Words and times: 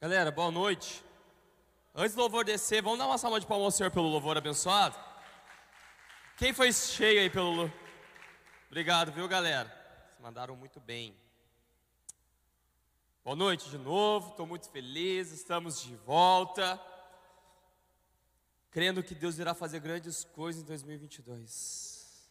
Galera, 0.00 0.30
boa 0.30 0.50
noite. 0.50 1.04
Antes 1.94 2.14
do 2.14 2.20
louvor 2.20 2.44
descer, 2.44 2.82
vamos 2.82 2.98
dar 2.98 3.06
uma 3.06 3.18
salva 3.18 3.40
de 3.40 3.46
palmas 3.46 3.64
ao 3.66 3.70
Senhor 3.72 3.90
pelo 3.90 4.08
louvor 4.08 4.36
abençoado? 4.36 4.96
Quem 6.36 6.52
foi 6.52 6.72
cheio 6.72 7.20
aí 7.20 7.30
pelo. 7.30 7.50
lo- 7.52 7.72
Obrigado, 8.68 9.10
viu, 9.10 9.26
galera? 9.26 9.74
Mandaram 10.20 10.54
muito 10.54 10.78
bem. 10.78 11.16
Boa 13.24 13.34
noite 13.36 13.68
de 13.68 13.76
novo, 13.78 14.30
estou 14.30 14.46
muito 14.46 14.68
feliz, 14.70 15.32
estamos 15.32 15.82
de 15.82 15.96
volta. 15.96 16.80
Crendo 18.70 19.02
que 19.02 19.14
Deus 19.14 19.38
irá 19.38 19.54
fazer 19.54 19.80
grandes 19.80 20.22
coisas 20.24 20.62
em 20.62 20.66
2022. 20.66 22.30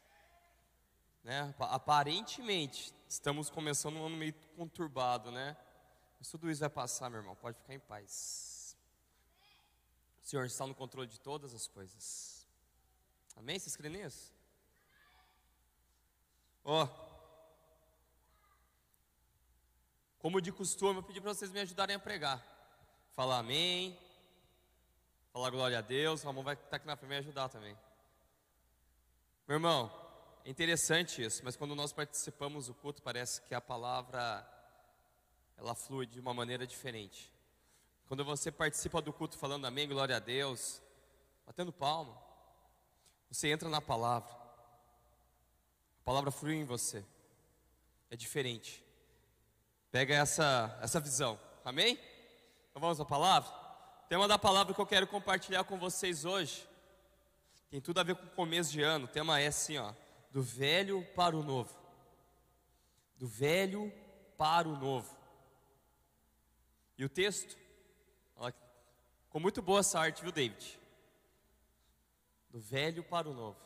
Né? 1.23 1.41
apa- 1.41 1.65
Aparentemente, 1.75 2.93
estamos 3.09 3.49
começando 3.49 3.97
um 3.97 4.05
ano 4.05 4.15
meio 4.15 4.33
conturbado, 4.55 5.29
né? 5.31 5.57
Mas 6.17 6.29
tudo 6.29 6.49
isso 6.49 6.59
vai 6.59 6.69
passar, 6.69 7.09
meu 7.09 7.19
irmão, 7.19 7.35
pode 7.35 7.57
ficar 7.57 7.73
em 7.73 7.79
paz. 7.79 8.75
O 10.23 10.27
Senhor 10.27 10.45
está 10.45 10.65
no 10.65 10.75
controle 10.75 11.07
de 11.07 11.19
todas 11.19 11.53
as 11.53 11.67
coisas. 11.67 12.45
Amém? 13.35 13.59
Vocês 13.59 13.75
creem 13.75 13.95
nisso? 13.95 14.33
Ó, 16.63 16.87
como 20.19 20.41
de 20.41 20.51
costume, 20.51 20.99
eu 20.99 21.03
pedi 21.03 21.21
para 21.21 21.33
vocês 21.33 21.51
me 21.51 21.61
ajudarem 21.61 21.95
a 21.95 21.99
pregar. 21.99 22.43
Falar 23.13 23.37
amém, 23.37 23.97
falar 25.31 25.49
glória 25.49 25.77
a 25.77 25.81
Deus. 25.81 26.23
O 26.23 26.25
Ramon 26.25 26.43
vai 26.43 26.55
estar 26.55 26.75
aqui 26.75 26.87
na 26.87 26.97
frente 26.97 27.09
me 27.09 27.17
ajudar 27.17 27.47
também. 27.47 27.77
Meu 29.47 29.55
irmão, 29.55 29.89
é 30.43 30.49
interessante 30.49 31.23
isso, 31.23 31.41
mas 31.45 31.55
quando 31.55 31.75
nós 31.75 31.93
participamos 31.93 32.67
do 32.67 32.73
culto, 32.73 33.01
parece 33.01 33.41
que 33.43 33.55
a 33.55 33.61
palavra 33.61 34.45
ela 35.57 35.73
flui 35.73 36.05
de 36.05 36.19
uma 36.19 36.33
maneira 36.33 36.65
diferente. 36.65 37.31
Quando 38.07 38.23
você 38.23 38.51
participa 38.51 39.01
do 39.01 39.11
culto 39.11 39.37
falando 39.37 39.65
amém, 39.65 39.87
glória 39.87 40.15
a 40.15 40.19
Deus, 40.19 40.81
batendo 41.45 41.73
palma, 41.73 42.17
você 43.29 43.49
entra 43.49 43.67
na 43.67 43.81
palavra. 43.81 44.31
A 46.01 46.03
palavra 46.05 46.31
flui 46.31 46.55
em 46.55 46.63
você. 46.63 47.03
É 48.09 48.15
diferente. 48.15 48.83
Pega 49.91 50.15
essa, 50.15 50.77
essa 50.81 50.99
visão. 50.99 51.37
Amém? 51.65 51.99
Então 52.69 52.79
vamos 52.79 52.99
à 52.99 53.05
palavra? 53.05 53.49
O 54.05 54.07
tema 54.07 54.27
da 54.27 54.39
palavra 54.39 54.73
que 54.73 54.79
eu 54.79 54.85
quero 54.85 55.07
compartilhar 55.07 55.65
com 55.65 55.77
vocês 55.77 56.23
hoje 56.23 56.65
tem 57.69 57.81
tudo 57.81 57.99
a 57.99 58.03
ver 58.03 58.15
com 58.15 58.25
o 58.25 58.29
começo 58.29 58.71
de 58.71 58.81
ano. 58.81 59.05
O 59.05 59.09
tema 59.09 59.41
é 59.41 59.47
assim, 59.47 59.77
ó, 59.77 59.93
do 60.31 60.41
velho 60.41 61.05
para 61.15 61.35
o 61.35 61.43
novo. 61.43 61.75
Do 63.17 63.27
velho 63.27 63.91
para 64.37 64.69
o 64.69 64.77
novo. 64.77 65.16
E 66.97 67.05
o 67.05 67.09
texto, 67.09 67.55
ficou 69.25 69.39
muito 69.39 69.61
boa 69.61 69.81
essa 69.81 69.99
arte, 69.99 70.23
viu, 70.23 70.31
David? 70.31 70.79
Do 72.49 72.59
velho 72.59 73.03
para 73.03 73.29
o 73.29 73.33
novo. 73.33 73.59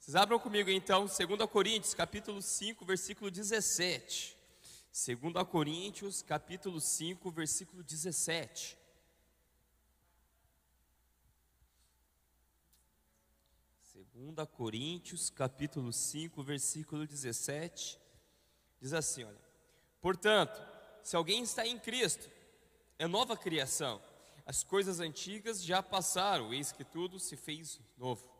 Vocês 0.00 0.16
abram 0.16 0.38
comigo 0.38 0.68
então, 0.68 1.06
2 1.06 1.18
Coríntios, 1.50 1.94
capítulo 1.94 2.42
5, 2.42 2.84
versículo 2.84 3.30
17. 3.30 4.36
2 4.90 5.48
Coríntios, 5.48 6.22
capítulo 6.22 6.80
5, 6.80 7.30
versículo 7.30 7.84
17. 7.84 8.76
Segunda 13.80 14.44
Coríntios, 14.44 15.30
capítulo 15.30 15.92
5, 15.92 16.42
versículo 16.42 17.06
17, 17.06 18.00
diz 18.80 18.92
assim, 18.92 19.22
olha: 19.22 19.38
Portanto, 20.00 20.77
se 21.08 21.16
alguém 21.16 21.42
está 21.42 21.66
em 21.66 21.78
Cristo, 21.78 22.30
é 22.98 23.06
nova 23.06 23.34
criação. 23.34 23.98
As 24.44 24.62
coisas 24.62 25.00
antigas 25.00 25.64
já 25.64 25.82
passaram, 25.82 26.52
eis 26.52 26.70
que 26.70 26.84
tudo 26.84 27.18
se 27.18 27.34
fez 27.34 27.80
novo. 27.96 28.30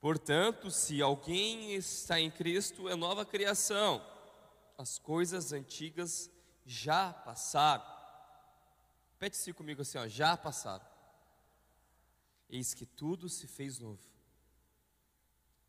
Portanto, 0.00 0.72
se 0.72 1.00
alguém 1.00 1.72
está 1.74 2.18
em 2.18 2.32
Cristo, 2.32 2.88
é 2.88 2.96
nova 2.96 3.24
criação. 3.24 4.04
As 4.76 4.98
coisas 4.98 5.52
antigas 5.52 6.28
já 6.66 7.12
passaram. 7.12 7.86
Repete 9.12 9.36
se 9.36 9.52
comigo 9.52 9.82
assim, 9.82 9.98
ó, 9.98 10.08
já 10.08 10.36
passaram. 10.36 10.84
Eis 12.50 12.74
que 12.74 12.84
tudo 12.84 13.28
se 13.28 13.46
fez 13.46 13.78
novo. 13.78 14.02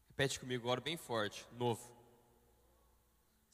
Repete 0.07 0.39
comigo 0.39 0.63
agora 0.63 0.81
bem 0.81 0.97
forte, 0.97 1.45
novo. 1.51 1.95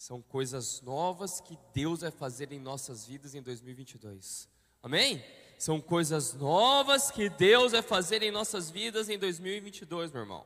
São 0.01 0.19
coisas 0.19 0.81
novas 0.81 1.39
que 1.39 1.55
Deus 1.75 2.01
vai 2.01 2.09
fazer 2.09 2.51
em 2.51 2.59
nossas 2.59 3.05
vidas 3.05 3.35
em 3.35 3.41
2022. 3.43 4.49
Amém? 4.81 5.23
São 5.59 5.79
coisas 5.79 6.33
novas 6.33 7.11
que 7.11 7.29
Deus 7.29 7.71
vai 7.71 7.83
fazer 7.83 8.23
em 8.23 8.31
nossas 8.31 8.71
vidas 8.71 9.09
em 9.09 9.19
2022, 9.19 10.11
meu 10.11 10.21
irmão. 10.21 10.43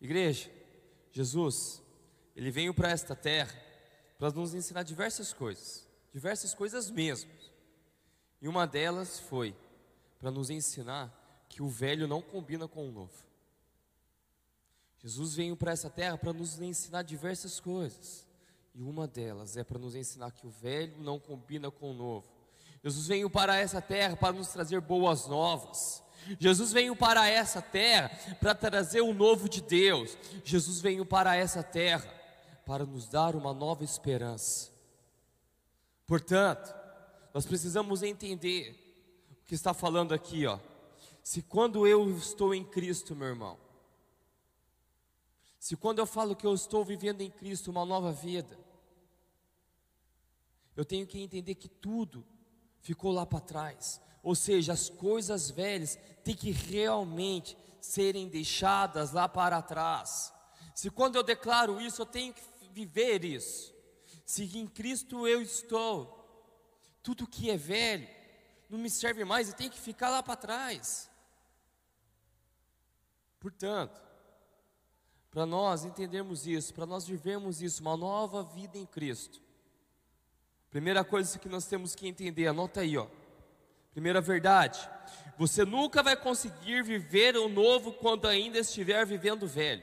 Igreja, 0.00 0.50
Jesus, 1.12 1.82
ele 2.34 2.50
veio 2.50 2.72
para 2.72 2.88
esta 2.88 3.14
terra 3.14 3.54
para 4.18 4.30
nos 4.30 4.54
ensinar 4.54 4.82
diversas 4.82 5.34
coisas, 5.34 5.86
diversas 6.14 6.54
coisas 6.54 6.90
mesmo. 6.90 7.30
E 8.40 8.48
uma 8.48 8.66
delas 8.66 9.20
foi 9.20 9.54
para 10.18 10.30
nos 10.30 10.48
ensinar 10.48 11.44
que 11.46 11.62
o 11.62 11.68
velho 11.68 12.08
não 12.08 12.22
combina 12.22 12.66
com 12.66 12.88
o 12.88 12.90
novo. 12.90 13.29
Jesus 15.02 15.34
veio 15.34 15.56
para 15.56 15.72
essa 15.72 15.88
terra 15.88 16.18
para 16.18 16.32
nos 16.32 16.60
ensinar 16.60 17.02
diversas 17.02 17.58
coisas. 17.58 18.26
E 18.74 18.82
uma 18.82 19.06
delas 19.06 19.56
é 19.56 19.64
para 19.64 19.78
nos 19.78 19.94
ensinar 19.94 20.30
que 20.30 20.46
o 20.46 20.50
velho 20.50 20.96
não 20.98 21.18
combina 21.18 21.70
com 21.70 21.90
o 21.90 21.94
novo. 21.94 22.26
Jesus 22.82 23.06
veio 23.06 23.28
para 23.28 23.56
essa 23.56 23.80
terra 23.80 24.16
para 24.16 24.32
nos 24.32 24.48
trazer 24.48 24.80
boas 24.80 25.26
novas. 25.26 26.02
Jesus 26.38 26.72
veio 26.72 26.94
para 26.94 27.28
essa 27.28 27.62
terra 27.62 28.10
para 28.40 28.54
trazer 28.54 29.00
o 29.00 29.14
novo 29.14 29.48
de 29.48 29.60
Deus. 29.60 30.16
Jesus 30.44 30.80
veio 30.80 31.04
para 31.04 31.34
essa 31.34 31.62
terra 31.62 32.08
para 32.64 32.84
nos 32.84 33.08
dar 33.08 33.34
uma 33.34 33.52
nova 33.52 33.84
esperança. 33.84 34.70
Portanto, 36.06 36.74
nós 37.32 37.46
precisamos 37.46 38.02
entender 38.02 38.76
o 39.30 39.46
que 39.46 39.54
está 39.54 39.72
falando 39.72 40.12
aqui, 40.12 40.46
ó. 40.46 40.58
Se 41.22 41.42
quando 41.42 41.86
eu 41.86 42.10
estou 42.16 42.54
em 42.54 42.64
Cristo, 42.64 43.14
meu 43.14 43.28
irmão, 43.28 43.58
se 45.60 45.76
quando 45.76 45.98
eu 45.98 46.06
falo 46.06 46.34
que 46.34 46.46
eu 46.46 46.54
estou 46.54 46.82
vivendo 46.82 47.20
em 47.20 47.30
Cristo 47.30 47.70
uma 47.70 47.84
nova 47.84 48.10
vida, 48.10 48.58
eu 50.74 50.86
tenho 50.86 51.06
que 51.06 51.20
entender 51.20 51.54
que 51.54 51.68
tudo 51.68 52.26
ficou 52.80 53.12
lá 53.12 53.26
para 53.26 53.40
trás. 53.40 54.00
Ou 54.22 54.34
seja, 54.34 54.72
as 54.72 54.88
coisas 54.88 55.50
velhas 55.50 55.98
têm 56.24 56.34
que 56.34 56.50
realmente 56.50 57.58
serem 57.78 58.26
deixadas 58.26 59.12
lá 59.12 59.28
para 59.28 59.60
trás. 59.60 60.32
Se 60.74 60.90
quando 60.90 61.16
eu 61.16 61.22
declaro 61.22 61.78
isso, 61.78 62.00
eu 62.00 62.06
tenho 62.06 62.32
que 62.32 62.42
viver 62.72 63.22
isso. 63.22 63.74
Se 64.24 64.44
em 64.56 64.66
Cristo 64.66 65.28
eu 65.28 65.42
estou, 65.42 66.18
tudo 67.02 67.26
que 67.26 67.50
é 67.50 67.56
velho 67.58 68.08
não 68.70 68.78
me 68.78 68.88
serve 68.88 69.26
mais 69.26 69.50
e 69.50 69.54
tem 69.54 69.68
que 69.68 69.78
ficar 69.78 70.08
lá 70.08 70.22
para 70.22 70.36
trás. 70.36 71.10
Portanto, 73.38 74.09
para 75.30 75.46
nós 75.46 75.84
entendermos 75.84 76.46
isso, 76.46 76.74
para 76.74 76.86
nós 76.86 77.06
vivermos 77.06 77.62
isso, 77.62 77.82
uma 77.82 77.96
nova 77.96 78.42
vida 78.42 78.76
em 78.76 78.84
Cristo. 78.84 79.40
Primeira 80.70 81.04
coisa 81.04 81.38
que 81.38 81.48
nós 81.48 81.66
temos 81.66 81.94
que 81.94 82.08
entender, 82.08 82.46
anota 82.46 82.80
aí, 82.80 82.96
ó. 82.96 83.06
Primeira 83.92 84.20
verdade, 84.20 84.88
você 85.36 85.64
nunca 85.64 86.02
vai 86.02 86.16
conseguir 86.16 86.82
viver 86.82 87.36
o 87.36 87.48
novo 87.48 87.92
quando 87.92 88.26
ainda 88.26 88.58
estiver 88.58 89.04
vivendo 89.06 89.44
o 89.44 89.48
velho. 89.48 89.82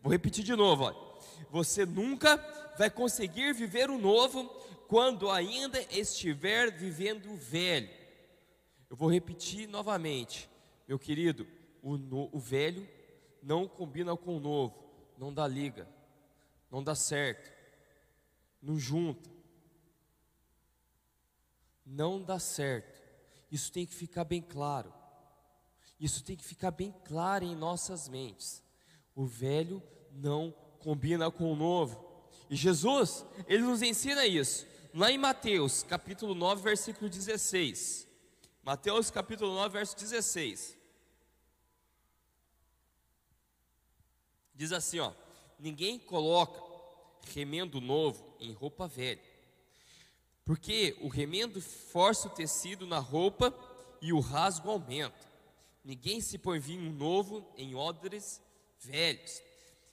Vou 0.00 0.12
repetir 0.12 0.44
de 0.44 0.54
novo, 0.54 0.84
ó. 0.84 1.18
Você 1.50 1.84
nunca 1.84 2.36
vai 2.76 2.90
conseguir 2.90 3.54
viver 3.54 3.90
o 3.90 3.98
novo 3.98 4.44
quando 4.88 5.30
ainda 5.30 5.80
estiver 5.90 6.72
vivendo 6.72 7.30
o 7.30 7.36
velho. 7.36 7.88
Eu 8.88 8.96
vou 8.96 9.10
repetir 9.10 9.68
novamente, 9.68 10.48
meu 10.86 10.98
querido, 10.98 11.46
o, 11.82 11.96
no, 11.96 12.28
o 12.32 12.38
velho 12.38 12.88
não 13.42 13.68
combina 13.68 14.16
com 14.16 14.36
o 14.36 14.40
novo, 14.40 14.74
não 15.16 15.32
dá 15.32 15.46
liga, 15.46 15.88
não 16.70 16.82
dá 16.82 16.94
certo, 16.94 17.50
não 18.62 18.78
junta, 18.78 19.30
não 21.84 22.22
dá 22.22 22.38
certo. 22.38 23.00
Isso 23.50 23.72
tem 23.72 23.86
que 23.86 23.94
ficar 23.94 24.24
bem 24.24 24.42
claro. 24.42 24.92
Isso 25.98 26.22
tem 26.22 26.36
que 26.36 26.44
ficar 26.44 26.70
bem 26.70 26.94
claro 27.04 27.44
em 27.44 27.56
nossas 27.56 28.08
mentes. 28.08 28.62
O 29.14 29.26
velho 29.26 29.82
não 30.12 30.54
combina 30.78 31.30
com 31.30 31.52
o 31.52 31.56
novo. 31.56 32.06
E 32.48 32.54
Jesus, 32.54 33.24
ele 33.46 33.62
nos 33.62 33.82
ensina 33.82 34.26
isso. 34.26 34.66
Lá 34.94 35.10
em 35.10 35.18
Mateus, 35.18 35.82
capítulo 35.82 36.34
9, 36.34 36.62
versículo 36.62 37.10
16. 37.10 38.06
Mateus, 38.62 39.10
capítulo 39.10 39.54
9, 39.54 39.72
verso 39.72 39.96
16. 39.96 40.77
Diz 44.58 44.72
assim, 44.72 44.98
ó: 44.98 45.12
Ninguém 45.56 46.00
coloca 46.00 46.60
remendo 47.32 47.80
novo 47.80 48.34
em 48.40 48.52
roupa 48.52 48.88
velha, 48.88 49.22
Porque 50.44 50.98
o 51.00 51.08
remendo 51.08 51.60
força 51.60 52.26
o 52.26 52.32
tecido 52.32 52.84
na 52.84 52.98
roupa 52.98 53.54
e 54.02 54.12
o 54.12 54.18
rasgo 54.18 54.68
aumenta. 54.68 55.26
Ninguém 55.84 56.20
se 56.20 56.38
põe 56.38 56.58
vinho 56.58 56.92
novo 56.92 57.46
em 57.56 57.76
odres 57.76 58.42
velhos. 58.80 59.40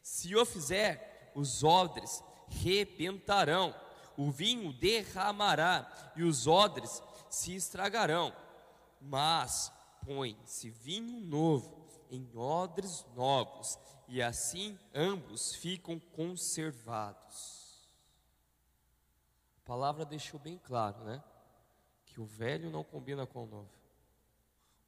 Se 0.01 0.35
o 0.35 0.43
fizer, 0.45 1.31
os 1.35 1.63
odres 1.63 2.23
rebentarão, 2.47 3.75
o 4.17 4.31
vinho 4.31 4.73
derramará 4.73 6.13
e 6.15 6.23
os 6.23 6.47
odres 6.47 7.03
se 7.29 7.53
estragarão. 7.53 8.35
Mas 8.99 9.71
põe-se 10.05 10.71
vinho 10.71 11.19
novo 11.19 11.85
em 12.09 12.29
odres 12.35 13.05
novos, 13.15 13.77
e 14.07 14.21
assim 14.21 14.77
ambos 14.93 15.55
ficam 15.55 15.99
conservados. 15.99 17.89
A 19.57 19.67
palavra 19.67 20.05
deixou 20.05 20.39
bem 20.39 20.57
claro, 20.57 21.03
né? 21.03 21.23
Que 22.05 22.21
o 22.21 22.25
velho 22.25 22.69
não 22.69 22.83
combina 22.83 23.25
com 23.25 23.43
o 23.43 23.47
novo. 23.47 23.71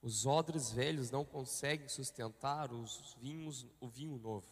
Os 0.02 0.26
odres 0.26 0.72
velhos 0.72 1.10
não 1.10 1.26
conseguem 1.26 1.90
sustentar 1.90 2.72
os 2.72 3.16
vinhos, 3.20 3.66
o 3.80 3.88
vinho 3.88 4.18
novo. 4.18 4.48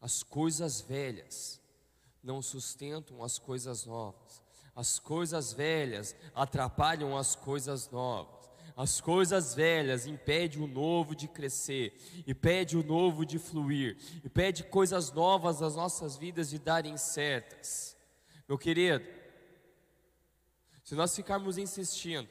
As 0.00 0.22
coisas 0.22 0.80
velhas 0.80 1.60
não 2.22 2.42
sustentam 2.42 3.22
as 3.22 3.38
coisas 3.38 3.86
novas. 3.86 4.42
As 4.74 4.98
coisas 4.98 5.52
velhas 5.52 6.14
atrapalham 6.34 7.16
as 7.16 7.36
coisas 7.36 7.90
novas. 7.90 8.41
As 8.82 9.00
coisas 9.00 9.54
velhas 9.54 10.08
impedem 10.08 10.60
o 10.60 10.66
novo 10.66 11.14
de 11.14 11.28
crescer, 11.28 11.96
impede 12.26 12.76
o 12.76 12.82
novo 12.82 13.24
de 13.24 13.38
fluir, 13.38 13.96
impede 14.24 14.64
coisas 14.64 15.12
novas 15.12 15.60
das 15.60 15.76
nossas 15.76 16.16
vidas 16.16 16.50
de 16.50 16.58
darem 16.58 16.96
certas. 16.96 17.96
Meu 18.48 18.58
querido, 18.58 19.06
se 20.82 20.96
nós 20.96 21.14
ficarmos 21.14 21.58
insistindo 21.58 22.28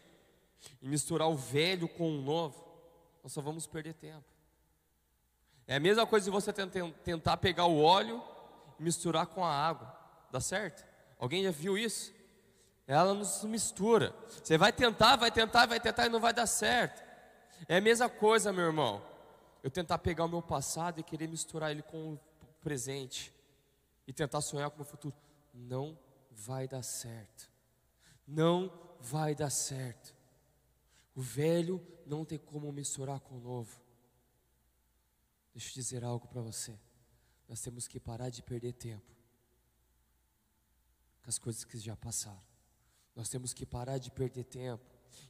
em 0.82 0.90
misturar 0.90 1.30
o 1.30 1.38
velho 1.38 1.88
com 1.88 2.20
o 2.20 2.22
novo, 2.22 2.62
nós 3.24 3.32
só 3.32 3.42
vamos 3.42 3.66
perder 3.66 3.94
tempo. 3.94 4.26
É 5.66 5.78
a 5.78 5.80
mesma 5.80 6.06
coisa 6.06 6.26
de 6.26 6.32
você 6.32 6.52
tentar 6.52 7.38
pegar 7.38 7.68
o 7.68 7.82
óleo 7.82 8.22
e 8.78 8.84
misturar 8.84 9.26
com 9.26 9.42
a 9.42 9.56
água. 9.56 9.98
Dá 10.30 10.42
certo? 10.42 10.86
Alguém 11.18 11.44
já 11.44 11.52
viu 11.52 11.78
isso? 11.78 12.14
Ela 12.88 13.14
não 13.14 13.24
se 13.24 13.46
mistura. 13.48 14.14
Você 14.44 14.58
vai 14.58 14.74
tentar, 14.74 15.16
vai 15.16 15.32
tentar, 15.32 15.66
vai 15.66 15.80
tentar 15.80 16.06
e 16.06 16.10
não 16.10 16.20
vai 16.20 16.34
dar 16.34 16.48
certo. 16.48 17.02
É 17.68 17.78
a 17.78 17.82
mesma 17.82 18.10
coisa, 18.10 18.52
meu 18.52 18.66
irmão. 18.66 19.02
Eu 19.64 19.70
tentar 19.70 20.00
pegar 20.00 20.26
o 20.26 20.30
meu 20.30 20.42
passado 20.42 21.00
e 21.00 21.04
querer 21.04 21.28
misturar 21.28 21.72
ele 21.72 21.84
com 21.84 22.14
o 22.14 22.20
presente 22.62 23.34
e 24.08 24.14
tentar 24.14 24.42
sonhar 24.42 24.70
com 24.72 24.82
o 24.82 24.86
futuro. 24.86 25.16
Não 25.54 25.98
vai 26.32 26.68
dar 26.68 26.84
certo. 26.84 27.50
Não 28.28 28.72
vai 29.00 29.36
dar 29.36 29.50
certo. 29.50 30.16
O 31.16 31.22
velho 31.22 31.86
não 32.06 32.26
tem 32.26 32.40
como 32.40 32.72
misturar 32.72 33.20
com 33.20 33.36
o 33.36 33.40
novo. 33.40 33.80
Deixa 35.54 35.70
eu 35.70 35.74
dizer 35.74 36.04
algo 36.04 36.28
para 36.28 36.42
você. 36.42 36.78
Nós 37.48 37.62
temos 37.62 37.88
que 37.88 38.00
parar 38.00 38.30
de 38.30 38.42
perder 38.42 38.74
tempo 38.74 39.12
com 41.22 41.30
as 41.30 41.38
coisas 41.38 41.64
que 41.64 41.78
já 41.78 41.96
passaram. 41.96 42.51
Nós 43.22 43.30
temos 43.30 43.54
que 43.54 43.68
parar 43.68 44.00
de 44.00 44.10
perder 44.10 44.46
tempo 44.46 44.84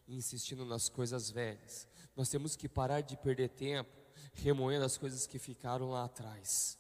insistindo 0.08 0.64
nas 0.64 0.88
coisas 0.88 1.30
velhas. 1.30 1.90
Nós 2.16 2.30
temos 2.30 2.56
que 2.56 2.70
parar 2.70 3.02
de 3.02 3.18
perder 3.18 3.50
tempo 3.50 3.92
remoendo 4.34 4.86
as 4.86 4.98
coisas 4.98 5.28
que 5.28 5.38
ficaram 5.38 5.90
lá 5.90 6.06
atrás. 6.06 6.80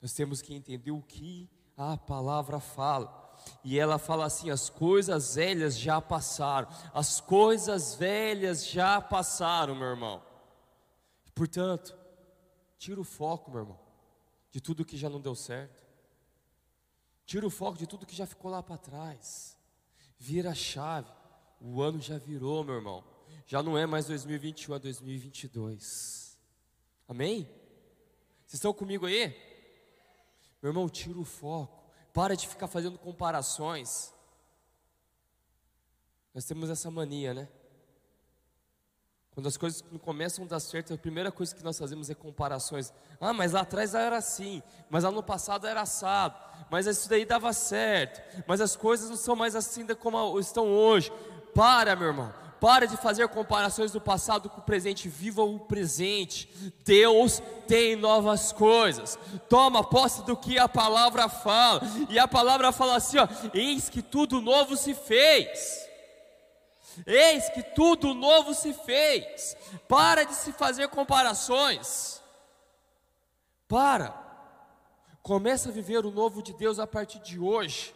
Nós 0.00 0.14
temos 0.14 0.40
que 0.40 0.54
entender 0.54 0.90
o 0.90 1.02
que 1.02 1.50
a 1.76 1.98
palavra 1.98 2.60
fala. 2.60 3.36
E 3.62 3.78
ela 3.78 3.98
fala 3.98 4.24
assim: 4.24 4.48
as 4.48 4.70
coisas 4.70 5.34
velhas 5.34 5.78
já 5.78 6.00
passaram, 6.00 6.66
as 6.94 7.20
coisas 7.20 7.94
velhas 7.94 8.66
já 8.66 9.02
passaram, 9.02 9.74
meu 9.74 9.88
irmão. 9.88 10.22
Portanto, 11.34 11.94
tira 12.78 12.98
o 12.98 13.04
foco, 13.04 13.50
meu 13.50 13.60
irmão, 13.60 13.80
de 14.50 14.62
tudo 14.62 14.82
que 14.82 14.96
já 14.96 15.10
não 15.10 15.20
deu 15.20 15.34
certo. 15.34 15.84
Tira 17.26 17.46
o 17.46 17.50
foco 17.50 17.76
de 17.76 17.86
tudo 17.86 18.06
que 18.06 18.16
já 18.16 18.24
ficou 18.24 18.50
lá 18.50 18.62
para 18.62 18.78
trás. 18.78 19.53
Vira 20.24 20.52
a 20.52 20.54
chave. 20.54 21.12
O 21.60 21.82
ano 21.82 22.00
já 22.00 22.16
virou, 22.16 22.64
meu 22.64 22.76
irmão. 22.76 23.04
Já 23.46 23.62
não 23.62 23.76
é 23.76 23.84
mais 23.84 24.06
2021, 24.06 24.74
é 24.74 24.78
2022. 24.78 26.38
Amém? 27.06 27.42
Vocês 28.46 28.54
estão 28.54 28.72
comigo 28.72 29.04
aí? 29.04 29.36
Meu 30.62 30.70
irmão, 30.70 30.88
tira 30.88 31.18
o 31.18 31.26
foco. 31.26 31.84
Para 32.14 32.34
de 32.34 32.48
ficar 32.48 32.68
fazendo 32.68 32.98
comparações. 32.98 34.14
Nós 36.32 36.46
temos 36.46 36.70
essa 36.70 36.90
mania, 36.90 37.34
né? 37.34 37.48
Quando 39.34 39.48
as 39.48 39.56
coisas 39.56 39.84
não 39.90 39.98
começam 39.98 40.44
a 40.44 40.48
dar 40.48 40.60
certo, 40.60 40.94
a 40.94 40.98
primeira 40.98 41.32
coisa 41.32 41.52
que 41.54 41.64
nós 41.64 41.76
fazemos 41.76 42.08
é 42.08 42.14
comparações. 42.14 42.92
Ah, 43.20 43.32
mas 43.32 43.50
lá 43.50 43.62
atrás 43.62 43.92
era 43.92 44.16
assim, 44.16 44.62
mas 44.88 45.02
lá 45.02 45.10
no 45.10 45.24
passado 45.24 45.66
era 45.66 45.80
assado, 45.80 46.36
mas 46.70 46.86
isso 46.86 47.08
daí 47.08 47.24
dava 47.24 47.52
certo, 47.52 48.22
mas 48.46 48.60
as 48.60 48.76
coisas 48.76 49.10
não 49.10 49.16
são 49.16 49.34
mais 49.34 49.56
assim 49.56 49.84
como 49.96 50.38
estão 50.38 50.68
hoje. 50.68 51.12
Para, 51.52 51.96
meu 51.96 52.08
irmão, 52.08 52.32
para 52.60 52.86
de 52.86 52.96
fazer 52.96 53.28
comparações 53.28 53.90
do 53.92 54.00
passado 54.00 54.48
com 54.48 54.60
o 54.60 54.64
presente, 54.64 55.08
viva 55.08 55.42
o 55.42 55.58
presente. 55.58 56.48
Deus 56.84 57.42
tem 57.66 57.94
novas 57.94 58.52
coisas. 58.52 59.18
Toma 59.50 59.84
posse 59.84 60.22
do 60.24 60.36
que 60.36 60.58
a 60.58 60.68
palavra 60.68 61.28
fala, 61.28 61.82
e 62.08 62.18
a 62.18 62.26
palavra 62.26 62.72
fala 62.72 62.96
assim: 62.96 63.18
ó, 63.18 63.28
eis 63.52 63.88
que 63.88 64.00
tudo 64.00 64.40
novo 64.40 64.76
se 64.76 64.94
fez. 64.94 65.83
Eis 67.06 67.48
que 67.50 67.62
tudo 67.62 68.14
novo 68.14 68.54
se 68.54 68.72
fez. 68.72 69.56
Para 69.88 70.24
de 70.24 70.34
se 70.34 70.52
fazer 70.52 70.88
comparações. 70.88 72.22
Para. 73.66 74.22
Começa 75.22 75.68
a 75.70 75.72
viver 75.72 76.04
o 76.04 76.10
novo 76.10 76.42
de 76.42 76.52
Deus 76.52 76.78
a 76.78 76.86
partir 76.86 77.18
de 77.20 77.38
hoje. 77.38 77.94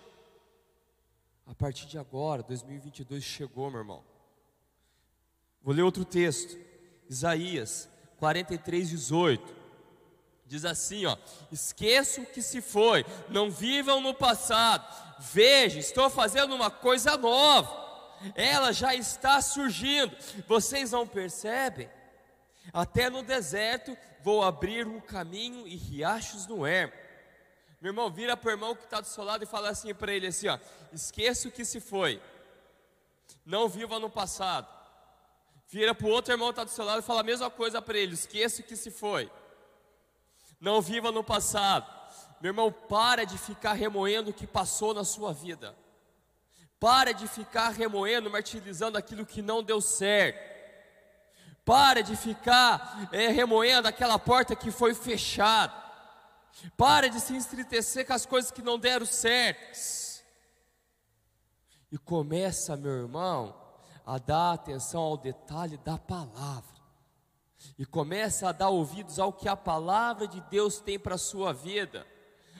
A 1.46 1.54
partir 1.54 1.86
de 1.86 1.98
agora, 1.98 2.42
2022 2.42 3.22
chegou, 3.22 3.70
meu 3.70 3.80
irmão. 3.80 4.04
Vou 5.62 5.74
ler 5.74 5.82
outro 5.82 6.04
texto. 6.04 6.58
Isaías 7.08 7.88
43, 8.18 8.90
18. 8.90 9.56
Diz 10.46 10.64
assim, 10.64 11.04
ó: 11.06 11.16
Esqueça 11.52 12.22
o 12.22 12.26
que 12.26 12.40
se 12.40 12.60
foi, 12.60 13.04
não 13.28 13.50
vivam 13.50 14.00
no 14.00 14.14
passado. 14.14 14.86
Veja, 15.20 15.78
estou 15.78 16.08
fazendo 16.08 16.54
uma 16.54 16.70
coisa 16.70 17.16
nova 17.16 17.87
ela 18.34 18.72
já 18.72 18.94
está 18.94 19.40
surgindo. 19.40 20.16
Vocês 20.46 20.92
não 20.92 21.06
percebem? 21.06 21.90
Até 22.72 23.08
no 23.08 23.22
deserto 23.22 23.96
vou 24.22 24.42
abrir 24.42 24.86
um 24.86 25.00
caminho 25.00 25.66
e 25.66 25.76
riachos 25.76 26.46
no 26.46 26.66
ermo. 26.66 26.92
Meu 27.80 27.90
irmão, 27.90 28.10
vira 28.10 28.36
para 28.36 28.48
o 28.48 28.52
irmão 28.52 28.74
que 28.74 28.84
está 28.84 29.00
do 29.00 29.06
seu 29.06 29.22
lado 29.22 29.44
e 29.44 29.46
fala 29.46 29.70
assim 29.70 29.94
para 29.94 30.12
ele 30.12 30.26
assim, 30.26 30.48
ó, 30.48 30.58
esqueça 30.92 31.48
o 31.48 31.52
que 31.52 31.64
se 31.64 31.80
foi. 31.80 32.20
Não 33.46 33.68
viva 33.68 33.98
no 33.98 34.10
passado. 34.10 34.66
Vira 35.68 35.94
para 35.94 36.06
o 36.06 36.10
outro 36.10 36.32
irmão 36.32 36.48
que 36.48 36.52
está 36.52 36.64
do 36.64 36.70
seu 36.70 36.84
lado 36.84 37.00
e 37.00 37.02
fala 37.02 37.20
a 37.20 37.24
mesma 37.24 37.50
coisa 37.50 37.80
para 37.80 37.96
ele, 37.96 38.14
esqueça 38.14 38.62
o 38.62 38.64
que 38.64 38.74
se 38.74 38.90
foi. 38.90 39.30
Não 40.60 40.82
viva 40.82 41.12
no 41.12 41.22
passado. 41.22 41.86
Meu 42.40 42.50
irmão, 42.50 42.72
para 42.72 43.24
de 43.24 43.38
ficar 43.38 43.74
remoendo 43.74 44.30
o 44.30 44.34
que 44.34 44.46
passou 44.46 44.92
na 44.92 45.04
sua 45.04 45.32
vida. 45.32 45.76
Para 46.80 47.12
de 47.12 47.26
ficar 47.26 47.70
remoendo, 47.70 48.30
martirizando 48.30 48.96
aquilo 48.96 49.26
que 49.26 49.42
não 49.42 49.62
deu 49.62 49.80
certo. 49.80 50.56
Para 51.64 52.02
de 52.02 52.16
ficar 52.16 53.08
é, 53.12 53.28
remoendo 53.28 53.88
aquela 53.88 54.18
porta 54.18 54.54
que 54.56 54.70
foi 54.70 54.94
fechada. 54.94 55.74
Para 56.76 57.08
de 57.08 57.20
se 57.20 57.34
entristecer 57.34 58.06
com 58.06 58.12
as 58.12 58.24
coisas 58.24 58.50
que 58.50 58.62
não 58.62 58.78
deram 58.78 59.06
certas. 59.06 60.24
E 61.90 61.98
começa, 61.98 62.76
meu 62.76 62.92
irmão, 62.92 63.54
a 64.04 64.18
dar 64.18 64.52
atenção 64.52 65.02
ao 65.02 65.16
detalhe 65.16 65.76
da 65.78 65.98
palavra. 65.98 66.78
E 67.78 67.84
começa 67.84 68.48
a 68.48 68.52
dar 68.52 68.68
ouvidos 68.68 69.18
ao 69.18 69.32
que 69.32 69.48
a 69.48 69.56
palavra 69.56 70.26
de 70.26 70.40
Deus 70.42 70.80
tem 70.80 70.98
para 70.98 71.16
a 71.16 71.18
sua 71.18 71.52
vida. 71.52 72.06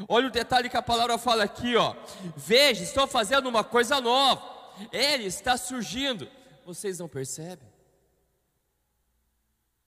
Olha 0.07 0.29
o 0.29 0.31
detalhe 0.31 0.69
que 0.69 0.77
a 0.77 0.83
palavra 0.83 1.19
fala 1.19 1.45
aqui, 1.45 1.77
ó. 1.77 1.97
Veja, 2.37 2.83
estou 2.83 3.07
fazendo 3.07 3.49
uma 3.49 3.65
coisa 3.65 4.01
nova. 4.01 4.43
Ele 4.93 5.25
está 5.25 5.57
surgindo. 5.57 6.29
Vocês 6.65 6.99
não 6.99 7.09
percebem? 7.09 7.69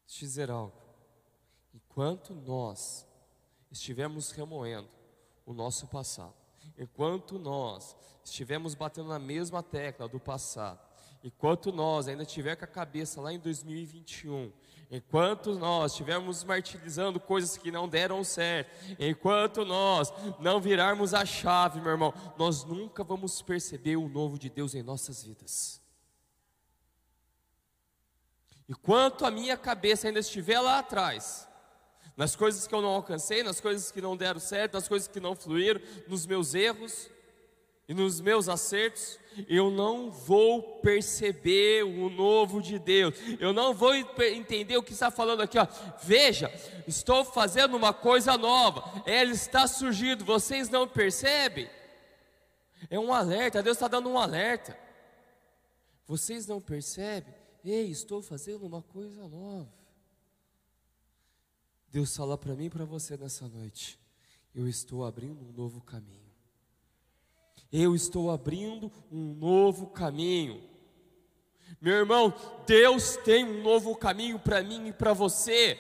Deixa 0.07 0.25
eu 0.25 0.27
dizer 0.27 0.51
algo. 0.51 0.73
Enquanto 1.73 2.33
nós 2.33 3.07
estivermos 3.71 4.31
remoendo 4.31 4.89
o 5.45 5.53
nosso 5.53 5.87
passado, 5.87 6.33
enquanto 6.77 7.39
nós 7.39 7.95
estivermos 8.23 8.75
batendo 8.75 9.07
na 9.09 9.19
mesma 9.19 9.63
tecla 9.63 10.07
do 10.07 10.19
passado, 10.19 10.79
enquanto 11.23 11.71
nós 11.71 12.07
ainda 12.07 12.25
tiver 12.25 12.55
com 12.55 12.65
a 12.65 12.67
cabeça 12.67 13.21
lá 13.21 13.31
em 13.31 13.39
2021, 13.39 14.51
enquanto 14.91 15.55
nós 15.55 15.93
estivermos 15.93 16.43
martirizando 16.43 17.17
coisas 17.17 17.55
que 17.55 17.71
não 17.71 17.87
deram 17.87 18.21
certo, 18.25 18.69
enquanto 18.99 19.63
nós 19.63 20.11
não 20.37 20.59
virarmos 20.59 21.13
a 21.13 21.25
chave, 21.25 21.79
meu 21.79 21.91
irmão, 21.91 22.13
nós 22.37 22.65
nunca 22.65 23.01
vamos 23.01 23.41
perceber 23.41 23.95
o 23.95 24.09
novo 24.09 24.37
de 24.37 24.49
Deus 24.49 24.75
em 24.75 24.83
nossas 24.83 25.23
vidas. 25.23 25.81
Enquanto 28.67 29.25
a 29.25 29.31
minha 29.31 29.55
cabeça 29.55 30.07
ainda 30.07 30.19
estiver 30.19 30.59
lá 30.59 30.79
atrás, 30.79 31.47
nas 32.17 32.35
coisas 32.35 32.67
que 32.67 32.75
eu 32.75 32.81
não 32.81 32.89
alcancei, 32.89 33.43
nas 33.43 33.61
coisas 33.61 33.91
que 33.91 34.01
não 34.01 34.17
deram 34.17 34.39
certo, 34.41 34.73
nas 34.73 34.89
coisas 34.89 35.07
que 35.07 35.21
não 35.21 35.35
fluíram, 35.35 35.81
nos 36.07 36.25
meus 36.25 36.53
erros 36.53 37.09
e 37.91 37.93
nos 37.93 38.21
meus 38.21 38.47
acertos, 38.47 39.19
eu 39.49 39.69
não 39.69 40.09
vou 40.09 40.79
perceber 40.79 41.83
o 41.83 42.09
novo 42.09 42.61
de 42.61 42.79
Deus, 42.79 43.13
eu 43.37 43.51
não 43.51 43.73
vou 43.73 43.93
entender 43.93 44.77
o 44.77 44.81
que 44.81 44.93
está 44.93 45.11
falando 45.11 45.41
aqui, 45.41 45.59
ó. 45.59 45.67
Veja, 46.01 46.49
estou 46.87 47.25
fazendo 47.25 47.75
uma 47.75 47.93
coisa 47.93 48.37
nova, 48.37 49.03
ela 49.05 49.33
está 49.33 49.67
surgindo, 49.67 50.23
vocês 50.23 50.69
não 50.69 50.87
percebem? 50.87 51.69
É 52.89 52.97
um 52.97 53.13
alerta, 53.13 53.61
Deus 53.61 53.75
está 53.75 53.89
dando 53.89 54.07
um 54.07 54.17
alerta. 54.17 54.79
Vocês 56.07 56.47
não 56.47 56.61
percebem? 56.61 57.33
Ei, 57.61 57.89
estou 57.89 58.21
fazendo 58.21 58.65
uma 58.65 58.81
coisa 58.81 59.27
nova. 59.27 59.69
Deus 61.89 62.15
fala 62.15 62.37
para 62.37 62.55
mim 62.55 62.67
e 62.67 62.69
para 62.69 62.85
você 62.85 63.17
nessa 63.17 63.49
noite: 63.49 63.99
eu 64.55 64.65
estou 64.65 65.03
abrindo 65.03 65.43
um 65.43 65.51
novo 65.51 65.81
caminho. 65.81 66.30
Eu 67.71 67.95
estou 67.95 68.29
abrindo 68.29 68.91
um 69.11 69.33
novo 69.33 69.87
caminho. 69.87 70.69
Meu 71.79 71.93
irmão, 71.93 72.33
Deus 72.67 73.15
tem 73.17 73.45
um 73.45 73.63
novo 73.63 73.95
caminho 73.95 74.37
para 74.37 74.61
mim 74.61 74.87
e 74.87 74.93
para 74.93 75.13
você. 75.13 75.79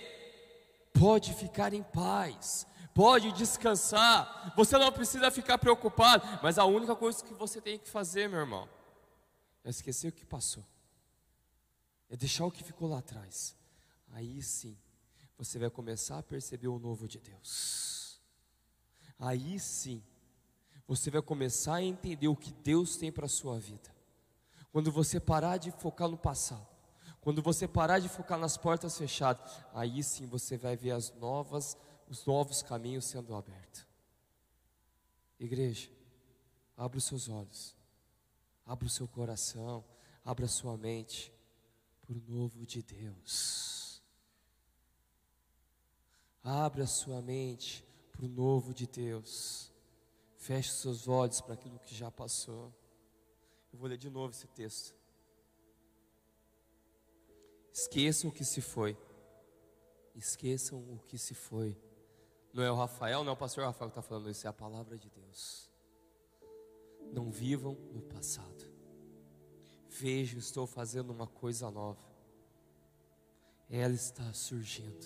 Pode 0.93 1.33
ficar 1.33 1.73
em 1.73 1.83
paz, 1.83 2.65
pode 2.93 3.31
descansar. 3.33 4.53
Você 4.55 4.77
não 4.77 4.91
precisa 4.91 5.29
ficar 5.29 5.57
preocupado, 5.57 6.23
mas 6.41 6.57
a 6.57 6.65
única 6.65 6.95
coisa 6.95 7.23
que 7.23 7.33
você 7.33 7.61
tem 7.61 7.77
que 7.77 7.89
fazer, 7.89 8.29
meu 8.29 8.39
irmão, 8.39 8.69
é 9.63 9.69
esquecer 9.69 10.07
o 10.07 10.11
que 10.11 10.25
passou, 10.25 10.65
é 12.09 12.15
deixar 12.15 12.45
o 12.45 12.51
que 12.51 12.63
ficou 12.63 12.89
lá 12.89 12.99
atrás. 12.99 13.55
Aí 14.13 14.41
sim, 14.41 14.77
você 15.37 15.59
vai 15.59 15.69
começar 15.69 16.19
a 16.19 16.23
perceber 16.23 16.67
o 16.67 16.79
novo 16.79 17.07
de 17.07 17.19
Deus. 17.19 18.19
Aí 19.19 19.59
sim, 19.59 20.03
você 20.87 21.09
vai 21.09 21.21
começar 21.21 21.75
a 21.75 21.83
entender 21.83 22.27
o 22.27 22.35
que 22.35 22.53
Deus 22.53 22.97
tem 22.97 23.11
para 23.11 23.25
a 23.25 23.29
sua 23.29 23.59
vida. 23.59 23.89
Quando 24.71 24.91
você 24.91 25.19
parar 25.19 25.57
de 25.57 25.71
focar 25.71 26.07
no 26.07 26.17
passado, 26.17 26.67
quando 27.21 27.41
você 27.41 27.67
parar 27.67 27.99
de 27.99 28.09
focar 28.09 28.39
nas 28.39 28.57
portas 28.57 28.97
fechadas, 28.97 29.63
aí 29.73 30.03
sim 30.03 30.25
você 30.25 30.57
vai 30.57 30.75
ver 30.75 30.91
as 30.91 31.13
novas, 31.15 31.77
os 32.09 32.25
novos 32.25 32.63
caminhos 32.63 33.05
sendo 33.05 33.35
abertos. 33.35 33.85
Igreja, 35.39 35.89
abra 36.75 36.97
os 36.97 37.05
seus 37.05 37.29
olhos, 37.29 37.75
abra 38.65 38.87
o 38.87 38.89
seu 38.89 39.07
coração, 39.07 39.83
abra 40.25 40.45
a 40.45 40.49
sua 40.49 40.75
mente 40.77 41.31
para 42.01 42.13
o 42.13 42.21
novo 42.27 42.65
de 42.65 42.81
Deus. 42.81 44.01
Abra 46.43 46.87
sua 46.87 47.21
mente 47.21 47.85
para 48.11 48.25
o 48.25 48.29
novo 48.29 48.73
de 48.73 48.87
Deus. 48.87 49.70
Feche 50.41 50.71
seus 50.71 51.07
olhos 51.07 51.39
para 51.39 51.53
aquilo 51.53 51.77
que 51.77 51.93
já 51.93 52.09
passou. 52.09 52.73
Eu 53.71 53.77
vou 53.77 53.87
ler 53.87 53.95
de 53.95 54.09
novo 54.09 54.31
esse 54.31 54.47
texto. 54.47 54.91
Esqueçam 57.71 58.31
o 58.31 58.33
que 58.33 58.43
se 58.43 58.59
foi. 58.59 58.97
Esqueçam 60.15 60.79
o 60.79 60.97
que 61.05 61.15
se 61.15 61.35
foi. 61.35 61.79
Não 62.51 62.63
é 62.63 62.71
o 62.71 62.75
Rafael, 62.75 63.23
não 63.23 63.29
é 63.29 63.33
o 63.33 63.37
pastor 63.37 63.65
Rafael 63.65 63.91
que 63.91 63.99
está 63.99 64.01
falando 64.01 64.31
isso, 64.31 64.47
é 64.47 64.49
a 64.49 64.53
palavra 64.53 64.97
de 64.97 65.11
Deus. 65.11 65.69
Não 67.13 67.29
vivam 67.29 67.75
no 67.93 68.01
passado. 68.01 68.65
Vejam, 69.89 70.39
estou 70.39 70.65
fazendo 70.65 71.11
uma 71.11 71.27
coisa 71.27 71.69
nova. 71.69 72.03
Ela 73.69 73.93
está 73.93 74.33
surgindo. 74.33 75.05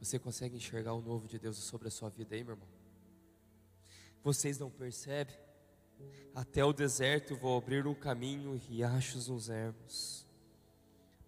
Você 0.00 0.18
consegue 0.18 0.56
enxergar 0.56 0.94
o 0.94 1.00
novo 1.00 1.28
de 1.28 1.38
Deus 1.38 1.58
sobre 1.58 1.86
a 1.86 1.92
sua 1.92 2.10
vida 2.10 2.34
aí, 2.34 2.42
meu 2.42 2.54
irmão? 2.54 2.81
Vocês 4.22 4.58
não 4.58 4.70
percebem? 4.70 5.36
Até 6.34 6.64
o 6.64 6.72
deserto 6.72 7.36
vou 7.36 7.58
abrir 7.58 7.86
um 7.86 7.94
caminho, 7.94 8.56
riachos 8.56 9.28
nos 9.28 9.48
ermos. 9.48 10.26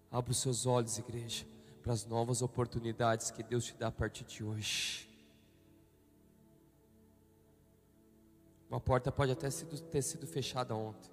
Abra 0.09 0.31
os 0.31 0.39
seus 0.39 0.65
olhos, 0.65 0.97
igreja, 0.97 1.45
para 1.83 1.93
as 1.93 2.05
novas 2.05 2.41
oportunidades 2.41 3.31
que 3.31 3.43
Deus 3.43 3.65
te 3.65 3.73
dá 3.75 3.87
a 3.87 3.91
partir 3.91 4.23
de 4.23 4.43
hoje. 4.43 5.09
Uma 8.69 8.79
porta 8.79 9.11
pode 9.11 9.31
até 9.31 9.49
ter 9.49 10.01
sido 10.01 10.25
fechada 10.25 10.75
ontem. 10.75 11.11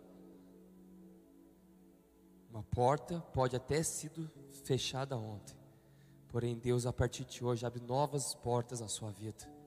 Uma 2.50 2.62
porta 2.62 3.20
pode 3.32 3.56
até 3.56 3.76
ter 3.76 3.84
sido 3.84 4.30
fechada 4.64 5.16
ontem. 5.16 5.56
Porém, 6.28 6.58
Deus, 6.58 6.86
a 6.86 6.92
partir 6.92 7.24
de 7.24 7.44
hoje, 7.44 7.66
abre 7.66 7.80
novas 7.80 8.34
portas 8.34 8.80
na 8.80 8.88
sua 8.88 9.10
vida. 9.10 9.61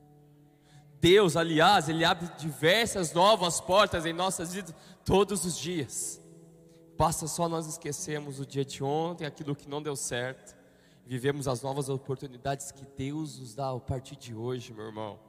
Deus, 0.99 1.35
aliás, 1.35 1.89
Ele 1.89 2.03
abre 2.03 2.27
diversas 2.37 3.13
novas 3.13 3.59
portas 3.61 4.05
em 4.05 4.13
nossas 4.13 4.53
vidas 4.53 4.73
todos 5.03 5.45
os 5.45 5.57
dias. 5.57 6.21
Basta 6.97 7.27
só 7.27 7.49
nós 7.49 7.67
esquecermos 7.67 8.39
o 8.39 8.45
dia 8.45 8.63
de 8.63 8.83
ontem, 8.83 9.25
aquilo 9.25 9.55
que 9.55 9.67
não 9.67 9.81
deu 9.81 9.95
certo, 9.95 10.55
vivemos 11.05 11.47
as 11.47 11.61
novas 11.61 11.89
oportunidades 11.89 12.71
que 12.71 12.85
Deus 12.97 13.37
nos 13.37 13.53
dá 13.53 13.69
a 13.71 13.79
partir 13.79 14.15
de 14.15 14.33
hoje, 14.33 14.73
meu 14.73 14.85
irmão. 14.85 15.19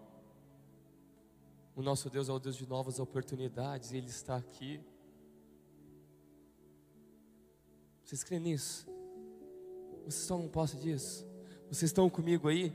O 1.74 1.82
nosso 1.82 2.08
Deus 2.08 2.28
é 2.28 2.32
o 2.32 2.38
Deus 2.38 2.56
de 2.56 2.66
novas 2.66 2.98
oportunidades, 2.98 3.92
e 3.92 3.96
Ele 3.96 4.08
está 4.08 4.36
aqui. 4.36 4.80
Vocês 8.02 8.22
creem 8.22 8.40
nisso? 8.40 8.86
Vocês 10.04 10.26
tomam 10.26 10.48
posse 10.48 10.76
disso? 10.76 11.26
Vocês 11.68 11.90
estão 11.90 12.08
comigo 12.08 12.48
aí? 12.48 12.72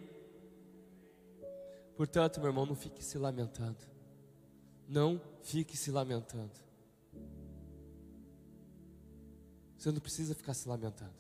Portanto, 2.01 2.39
meu 2.39 2.49
irmão, 2.49 2.65
não 2.65 2.73
fique 2.73 3.05
se 3.05 3.15
lamentando. 3.19 3.77
Não 4.87 5.21
fique 5.43 5.77
se 5.77 5.91
lamentando. 5.91 6.59
Você 9.77 9.91
não 9.91 9.99
precisa 9.99 10.33
ficar 10.33 10.55
se 10.55 10.67
lamentando. 10.67 11.13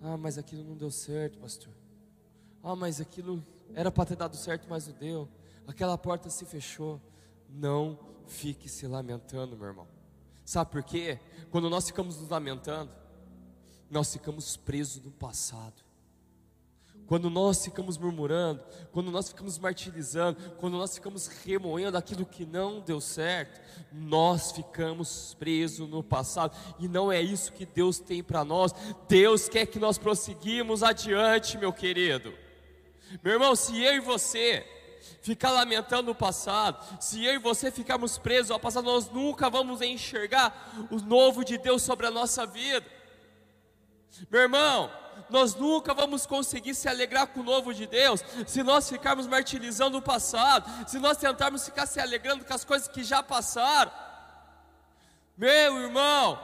Ah, 0.00 0.16
mas 0.16 0.38
aquilo 0.38 0.62
não 0.62 0.76
deu 0.76 0.88
certo, 0.92 1.36
pastor. 1.40 1.72
Ah, 2.62 2.76
mas 2.76 3.00
aquilo 3.00 3.44
era 3.74 3.90
para 3.90 4.06
ter 4.06 4.14
dado 4.14 4.36
certo, 4.36 4.68
mas 4.70 4.86
não 4.86 4.94
deu. 4.94 5.28
Aquela 5.66 5.98
porta 5.98 6.30
se 6.30 6.44
fechou. 6.44 7.00
Não 7.48 7.98
fique 8.28 8.68
se 8.68 8.86
lamentando, 8.86 9.56
meu 9.56 9.66
irmão. 9.66 9.88
Sabe 10.44 10.70
por 10.70 10.84
quê? 10.84 11.18
Quando 11.50 11.68
nós 11.68 11.88
ficamos 11.88 12.20
nos 12.20 12.28
lamentando, 12.28 12.92
nós 13.90 14.12
ficamos 14.12 14.56
presos 14.56 15.02
no 15.02 15.10
passado. 15.10 15.89
Quando 17.10 17.28
nós 17.28 17.64
ficamos 17.64 17.98
murmurando, 17.98 18.62
quando 18.92 19.10
nós 19.10 19.30
ficamos 19.30 19.58
martirizando, 19.58 20.40
quando 20.58 20.78
nós 20.78 20.94
ficamos 20.94 21.26
remoendo 21.26 21.98
aquilo 21.98 22.24
que 22.24 22.46
não 22.46 22.78
deu 22.78 23.00
certo, 23.00 23.60
nós 23.92 24.52
ficamos 24.52 25.34
presos 25.36 25.88
no 25.88 26.04
passado, 26.04 26.56
e 26.78 26.86
não 26.86 27.10
é 27.10 27.20
isso 27.20 27.52
que 27.52 27.66
Deus 27.66 27.98
tem 27.98 28.22
para 28.22 28.44
nós. 28.44 28.72
Deus 29.08 29.48
quer 29.48 29.66
que 29.66 29.80
nós 29.80 29.98
prosseguimos 29.98 30.84
adiante, 30.84 31.58
meu 31.58 31.72
querido. 31.72 32.32
Meu 33.24 33.32
irmão, 33.32 33.56
se 33.56 33.82
eu 33.82 33.94
e 33.96 33.98
você 33.98 34.64
ficar 35.20 35.50
lamentando 35.50 36.12
o 36.12 36.14
passado, 36.14 37.02
se 37.02 37.24
eu 37.24 37.34
e 37.34 37.38
você 37.38 37.72
ficarmos 37.72 38.18
presos 38.18 38.52
ao 38.52 38.60
passado, 38.60 38.84
nós 38.84 39.10
nunca 39.10 39.50
vamos 39.50 39.80
enxergar 39.80 40.86
o 40.92 40.98
novo 40.98 41.44
de 41.44 41.58
Deus 41.58 41.82
sobre 41.82 42.06
a 42.06 42.10
nossa 42.12 42.46
vida. 42.46 42.86
Meu 44.30 44.42
irmão, 44.42 44.88
nós 45.30 45.54
nunca 45.54 45.94
vamos 45.94 46.26
conseguir 46.26 46.74
se 46.74 46.88
alegrar 46.88 47.26
com 47.28 47.40
o 47.40 47.44
novo 47.44 47.72
de 47.72 47.86
Deus 47.86 48.22
se 48.46 48.62
nós 48.62 48.88
ficarmos 48.88 49.26
martirizando 49.26 49.98
o 49.98 50.02
passado, 50.02 50.88
se 50.88 50.98
nós 50.98 51.16
tentarmos 51.16 51.64
ficar 51.64 51.86
se 51.86 52.00
alegrando 52.00 52.44
com 52.44 52.52
as 52.54 52.64
coisas 52.64 52.88
que 52.88 53.02
já 53.02 53.22
passaram. 53.22 53.92
Meu 55.36 55.82
irmão, 55.82 56.38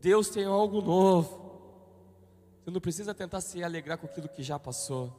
Deus 0.00 0.28
tem 0.28 0.44
algo 0.44 0.80
novo. 0.80 1.40
Você 2.62 2.70
não 2.70 2.80
precisa 2.80 3.14
tentar 3.14 3.40
se 3.40 3.62
alegrar 3.62 3.98
com 3.98 4.06
aquilo 4.06 4.28
que 4.28 4.42
já 4.42 4.58
passou. 4.58 5.12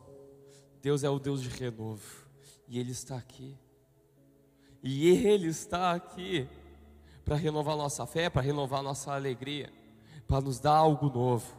Deus 0.81 1.03
é 1.03 1.09
o 1.09 1.19
Deus 1.19 1.41
de 1.41 1.49
renovo. 1.49 2.27
E 2.67 2.79
Ele 2.79 2.91
está 2.91 3.17
aqui. 3.17 3.57
E 4.81 5.09
Ele 5.09 5.47
está 5.47 5.93
aqui 5.93 6.47
para 7.25 7.35
renovar 7.35 7.75
nossa 7.75 8.05
fé, 8.05 8.29
para 8.29 8.41
renovar 8.41 8.83
nossa 8.83 9.13
alegria 9.13 9.82
para 10.27 10.41
nos 10.41 10.59
dar 10.59 10.75
algo 10.75 11.09
novo. 11.09 11.55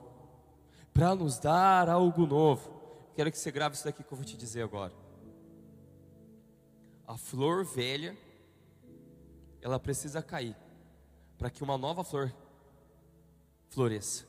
Para 0.93 1.15
nos 1.15 1.39
dar 1.39 1.89
algo 1.89 2.27
novo. 2.27 2.71
Quero 3.15 3.31
que 3.31 3.39
você 3.39 3.51
grave 3.51 3.75
isso 3.75 3.85
daqui 3.85 4.03
que 4.03 4.13
eu 4.13 4.17
vou 4.17 4.25
te 4.25 4.37
dizer 4.37 4.63
agora. 4.63 4.93
A 7.07 7.17
flor 7.17 7.65
velha, 7.65 8.17
ela 9.61 9.79
precisa 9.79 10.23
cair 10.23 10.57
para 11.37 11.51
que 11.51 11.63
uma 11.63 11.77
nova 11.77 12.03
flor 12.03 12.33
floresça. 13.69 14.25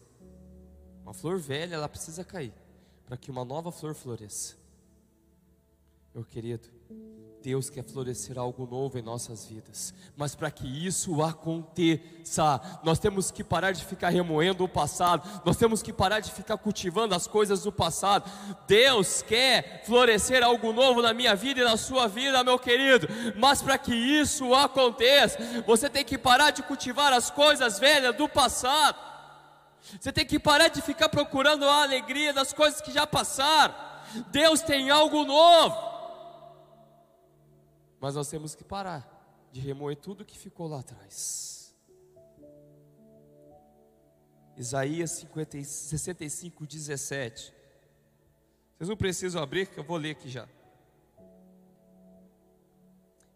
Uma 1.04 1.14
flor 1.14 1.38
velha, 1.40 1.76
ela 1.76 1.88
precisa 1.88 2.24
cair 2.24 2.54
para 3.06 3.16
que 3.16 3.30
uma 3.30 3.46
nova 3.46 3.72
flor 3.72 3.94
floresça. 3.94 4.56
Meu 6.14 6.24
querido, 6.24 6.68
Deus 7.46 7.70
quer 7.70 7.84
florescer 7.84 8.40
algo 8.40 8.66
novo 8.66 8.98
em 8.98 9.04
nossas 9.04 9.46
vidas, 9.46 9.94
mas 10.18 10.34
para 10.34 10.50
que 10.50 10.66
isso 10.66 11.22
aconteça, 11.22 12.60
nós 12.84 12.98
temos 12.98 13.30
que 13.30 13.44
parar 13.44 13.72
de 13.72 13.86
ficar 13.86 14.10
remoendo 14.10 14.64
o 14.64 14.68
passado, 14.68 15.44
nós 15.46 15.56
temos 15.56 15.84
que 15.84 15.94
parar 15.94 16.22
de 16.22 16.32
ficar 16.32 16.58
cultivando 16.58 17.14
as 17.14 17.28
coisas 17.28 17.62
do 17.62 17.72
passado. 17.72 18.28
Deus 18.68 19.22
quer 19.22 19.84
florescer 19.86 20.42
algo 20.42 20.74
novo 20.74 21.04
na 21.04 21.14
minha 21.14 21.36
vida 21.36 21.62
e 21.62 21.64
na 21.64 21.78
sua 21.78 22.08
vida, 22.08 22.44
meu 22.44 22.58
querido, 22.58 23.08
mas 23.36 23.62
para 23.62 23.78
que 23.78 23.94
isso 23.94 24.56
aconteça, 24.56 25.38
você 25.68 25.88
tem 25.88 26.04
que 26.04 26.18
parar 26.18 26.50
de 26.50 26.64
cultivar 26.64 27.14
as 27.14 27.30
coisas 27.30 27.78
velhas 27.78 28.16
do 28.16 28.28
passado, 28.28 28.98
você 30.02 30.12
tem 30.12 30.26
que 30.26 30.40
parar 30.40 30.70
de 30.70 30.82
ficar 30.82 31.10
procurando 31.10 31.64
a 31.64 31.84
alegria 31.84 32.34
das 32.34 32.52
coisas 32.52 32.82
que 32.82 32.92
já 32.92 33.06
passaram. 33.06 33.76
Deus 34.32 34.62
tem 34.62 34.90
algo 34.90 35.24
novo. 35.24 35.95
Mas 38.00 38.16
nós 38.16 38.30
temos 38.30 38.56
que 38.56 38.64
parar 38.64 39.48
de 39.52 39.60
remoer 39.60 39.96
tudo 39.96 40.26
que 40.26 40.38
ficou 40.38 40.68
lá 40.68 40.80
atrás. 40.80 41.74
Isaías 44.58 45.12
50, 45.12 45.64
65, 45.64 46.66
17. 46.66 47.54
Vocês 48.78 48.90
não 48.90 48.98
precisam 48.98 49.42
abrir, 49.42 49.68
que 49.68 49.80
eu 49.80 49.84
vou 49.84 49.98
ler 49.98 50.12
aqui 50.12 50.30
já. 50.30 50.48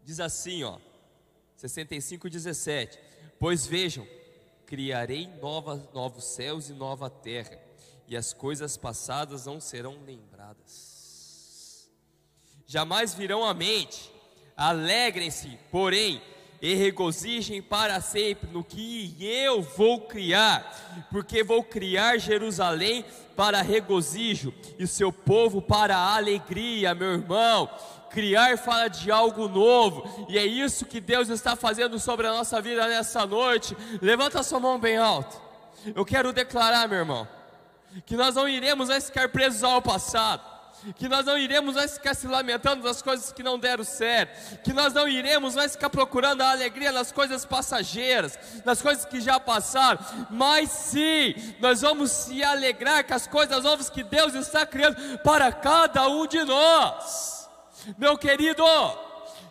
Diz 0.02 0.20
assim, 0.20 0.62
ó, 0.64 0.78
65, 1.56 2.28
17: 2.28 2.98
Pois 3.38 3.66
vejam, 3.66 4.06
criarei 4.66 5.26
novas, 5.40 5.92
novos 5.92 6.24
céus 6.24 6.68
e 6.68 6.72
nova 6.72 7.10
terra, 7.10 7.58
e 8.06 8.16
as 8.16 8.32
coisas 8.32 8.76
passadas 8.76 9.46
não 9.46 9.60
serão 9.60 10.02
lembradas. 10.04 11.90
Jamais 12.66 13.14
virão 13.14 13.44
à 13.44 13.52
mente 13.52 14.10
Alegrem-se, 14.60 15.58
porém, 15.70 16.20
e 16.60 16.74
regozijem 16.74 17.62
para 17.62 17.98
sempre 18.02 18.46
no 18.52 18.62
que 18.62 19.16
eu 19.18 19.62
vou 19.62 20.02
criar, 20.02 21.06
porque 21.10 21.42
vou 21.42 21.64
criar 21.64 22.18
Jerusalém 22.18 23.02
para 23.34 23.62
regozijo 23.62 24.52
e 24.78 24.86
seu 24.86 25.10
povo 25.10 25.62
para 25.62 25.96
alegria, 25.96 26.94
meu 26.94 27.12
irmão. 27.12 27.70
Criar 28.10 28.58
fala 28.58 28.88
de 28.88 29.10
algo 29.10 29.48
novo, 29.48 30.26
e 30.28 30.36
é 30.36 30.44
isso 30.44 30.84
que 30.84 31.00
Deus 31.00 31.30
está 31.30 31.56
fazendo 31.56 31.98
sobre 31.98 32.26
a 32.26 32.32
nossa 32.32 32.60
vida 32.60 32.86
nessa 32.86 33.24
noite. 33.24 33.74
Levanta 34.02 34.42
sua 34.42 34.60
mão 34.60 34.78
bem 34.78 34.98
alto. 34.98 35.40
Eu 35.94 36.04
quero 36.04 36.34
declarar, 36.34 36.86
meu 36.86 36.98
irmão, 36.98 37.26
que 38.04 38.14
nós 38.14 38.34
não 38.34 38.46
iremos 38.46 38.90
mais 38.90 39.06
ficar 39.06 39.30
presos 39.30 39.64
ao 39.64 39.80
passado 39.80 40.49
que 40.96 41.08
nós 41.08 41.26
não 41.26 41.36
iremos 41.36 41.74
mais 41.74 41.94
ficar 41.94 42.14
se 42.14 42.26
lamentando 42.26 42.82
das 42.82 43.02
coisas 43.02 43.32
que 43.32 43.42
não 43.42 43.58
deram 43.58 43.84
certo, 43.84 44.60
que 44.62 44.72
nós 44.72 44.92
não 44.92 45.06
iremos 45.06 45.54
mais 45.54 45.72
ficar 45.72 45.90
procurando 45.90 46.42
a 46.42 46.50
alegria 46.50 46.92
nas 46.92 47.12
coisas 47.12 47.44
passageiras, 47.44 48.38
nas 48.64 48.80
coisas 48.80 49.04
que 49.04 49.20
já 49.20 49.38
passaram, 49.38 50.00
mas 50.30 50.70
sim, 50.70 51.34
nós 51.60 51.82
vamos 51.82 52.10
se 52.10 52.42
alegrar 52.42 53.04
com 53.04 53.14
as 53.14 53.26
coisas 53.26 53.62
novas 53.62 53.90
que 53.90 54.02
Deus 54.02 54.34
está 54.34 54.64
criando 54.64 55.18
para 55.18 55.52
cada 55.52 56.08
um 56.08 56.26
de 56.26 56.42
nós. 56.44 57.48
Meu 57.96 58.16
querido, 58.16 58.64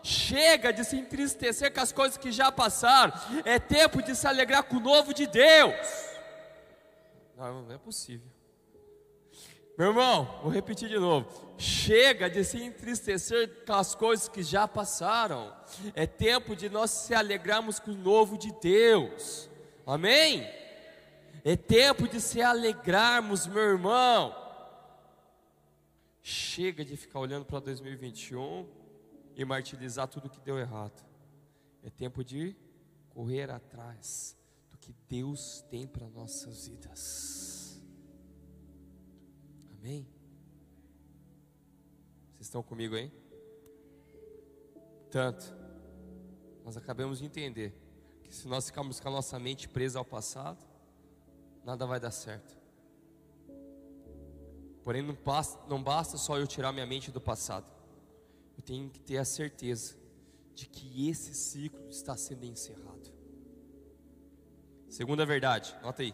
chega 0.03 0.71
de 0.71 0.83
se 0.83 0.98
entristecer 0.98 1.74
com 1.74 1.81
as 1.81 1.91
coisas 1.91 2.17
que 2.17 2.31
já 2.31 2.51
passaram, 2.51 3.13
é 3.45 3.59
tempo 3.59 4.01
de 4.01 4.15
se 4.15 4.27
alegrar 4.27 4.63
com 4.63 4.77
o 4.77 4.79
novo 4.79 5.13
de 5.13 5.27
Deus. 5.27 5.75
Não, 7.38 7.63
não 7.63 7.75
é 7.75 7.77
possível. 7.77 8.28
Meu 9.79 9.88
irmão, 9.88 10.41
vou 10.43 10.51
repetir 10.51 10.89
de 10.89 11.00
novo. 11.00 11.25
Chega 11.57 12.29
de 12.29 12.43
se 12.43 12.62
entristecer 12.62 13.63
com 13.65 13.71
as 13.71 13.95
coisas 13.95 14.27
que 14.27 14.43
já 14.43 14.67
passaram. 14.67 15.55
É 15.95 16.05
tempo 16.05 16.53
de 16.53 16.67
nós 16.67 16.91
se 16.91 17.15
alegrarmos 17.15 17.79
com 17.79 17.91
o 17.91 17.95
novo 17.95 18.38
de 18.38 18.51
Deus. 18.59 19.50
Amém? 19.87 20.42
É 21.46 21.55
tempo 21.55 22.09
de 22.09 22.20
se 22.20 22.42
alegrarmos, 22.42 23.48
meu 23.48 23.63
irmão. 23.63 24.35
Chega 26.22 26.83
de 26.83 26.98
ficar 26.98 27.22
olhando 27.22 27.46
para 27.46 27.61
2021 27.61 28.68
e 29.33 29.46
martirizar 29.46 30.09
tudo 30.09 30.29
que 30.29 30.42
deu 30.42 30.59
errado. 30.59 31.01
É 31.85 31.89
tempo 31.89 32.22
de 32.22 32.53
correr 33.11 33.50
atrás 33.50 34.35
do 34.70 34.77
que 34.77 34.94
Deus 35.07 35.63
tem 35.72 35.87
para 35.87 36.05
nossas 36.09 36.68
vidas. 36.68 37.49
Amém? 39.79 40.05
Vocês 42.33 42.48
estão 42.48 42.61
comigo 42.61 42.96
aí? 42.96 43.09
Tanto, 45.09 45.55
nós 46.65 46.75
acabamos 46.75 47.20
de 47.20 47.25
entender 47.25 47.74
que 48.24 48.35
se 48.35 48.46
nós 48.48 48.65
ficarmos 48.65 49.00
com 49.00 49.07
a 49.07 49.11
nossa 49.11 49.39
mente 49.39 49.70
presa 49.70 49.98
ao 49.98 50.03
passado, 50.03 50.68
nada 51.63 51.85
vai 51.85 51.98
dar 51.98 52.11
certo. 52.11 52.57
Porém, 54.83 55.01
não 55.01 55.13
basta, 55.13 55.65
não 55.70 55.81
basta 55.81 56.18
só 56.18 56.37
eu 56.37 56.46
tirar 56.46 56.74
minha 56.74 56.85
mente 56.85 57.09
do 57.09 57.22
passado, 57.22 57.65
eu 58.57 58.63
tenho 58.63 58.89
que 58.89 59.00
ter 59.00 59.18
a 59.18 59.25
certeza 59.25 59.96
de 60.53 60.68
que 60.68 61.07
esse 61.09 61.33
ciclo 61.33 61.87
está 61.89 62.18
sendo 62.18 62.44
encerrado. 62.44 63.13
Segunda 64.89 65.25
verdade, 65.25 65.74
nota 65.81 66.01
aí 66.01 66.13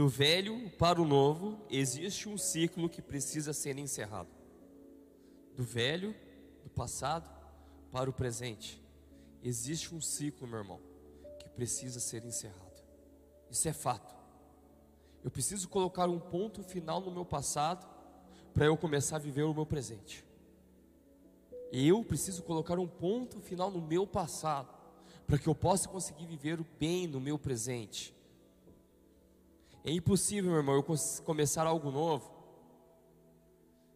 do 0.00 0.08
velho 0.08 0.70
para 0.78 0.98
o 0.98 1.04
novo, 1.04 1.60
existe 1.68 2.26
um 2.26 2.38
ciclo 2.38 2.88
que 2.88 3.02
precisa 3.02 3.52
ser 3.52 3.76
encerrado. 3.76 4.30
Do 5.54 5.62
velho, 5.62 6.16
do 6.64 6.70
passado, 6.70 7.28
para 7.92 8.08
o 8.08 8.12
presente, 8.14 8.82
existe 9.42 9.94
um 9.94 10.00
ciclo, 10.00 10.48
meu 10.48 10.60
irmão, 10.60 10.80
que 11.38 11.50
precisa 11.50 12.00
ser 12.00 12.24
encerrado. 12.24 12.82
Isso 13.50 13.68
é 13.68 13.74
fato. 13.74 14.16
Eu 15.22 15.30
preciso 15.30 15.68
colocar 15.68 16.08
um 16.08 16.18
ponto 16.18 16.62
final 16.62 17.02
no 17.02 17.10
meu 17.10 17.26
passado 17.26 17.86
para 18.54 18.64
eu 18.64 18.78
começar 18.78 19.16
a 19.16 19.18
viver 19.18 19.42
o 19.42 19.52
meu 19.52 19.66
presente. 19.66 20.24
Eu 21.70 22.02
preciso 22.02 22.42
colocar 22.42 22.78
um 22.78 22.88
ponto 22.88 23.38
final 23.38 23.70
no 23.70 23.82
meu 23.82 24.06
passado 24.06 24.74
para 25.26 25.36
que 25.36 25.46
eu 25.46 25.54
possa 25.54 25.90
conseguir 25.90 26.24
viver 26.24 26.58
o 26.58 26.66
bem 26.78 27.06
no 27.06 27.20
meu 27.20 27.38
presente. 27.38 28.18
É 29.82 29.90
impossível, 29.90 30.50
meu 30.50 30.58
irmão, 30.58 30.74
eu 30.74 30.84
começar 31.24 31.66
algo 31.66 31.90
novo 31.90 32.30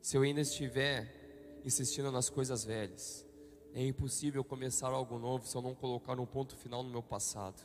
se 0.01 0.16
eu 0.16 0.23
ainda 0.23 0.40
estiver 0.40 1.61
insistindo 1.64 2.11
nas 2.11 2.31
coisas 2.31 2.64
velhas. 2.64 3.25
É 3.75 3.85
impossível 3.85 4.42
começar 4.42 4.88
algo 4.88 5.18
novo 5.18 5.47
se 5.47 5.55
eu 5.55 5.61
não 5.61 5.75
colocar 5.75 6.18
um 6.18 6.25
ponto 6.25 6.57
final 6.57 6.83
no 6.83 6.90
meu 6.90 7.03
passado. 7.03 7.61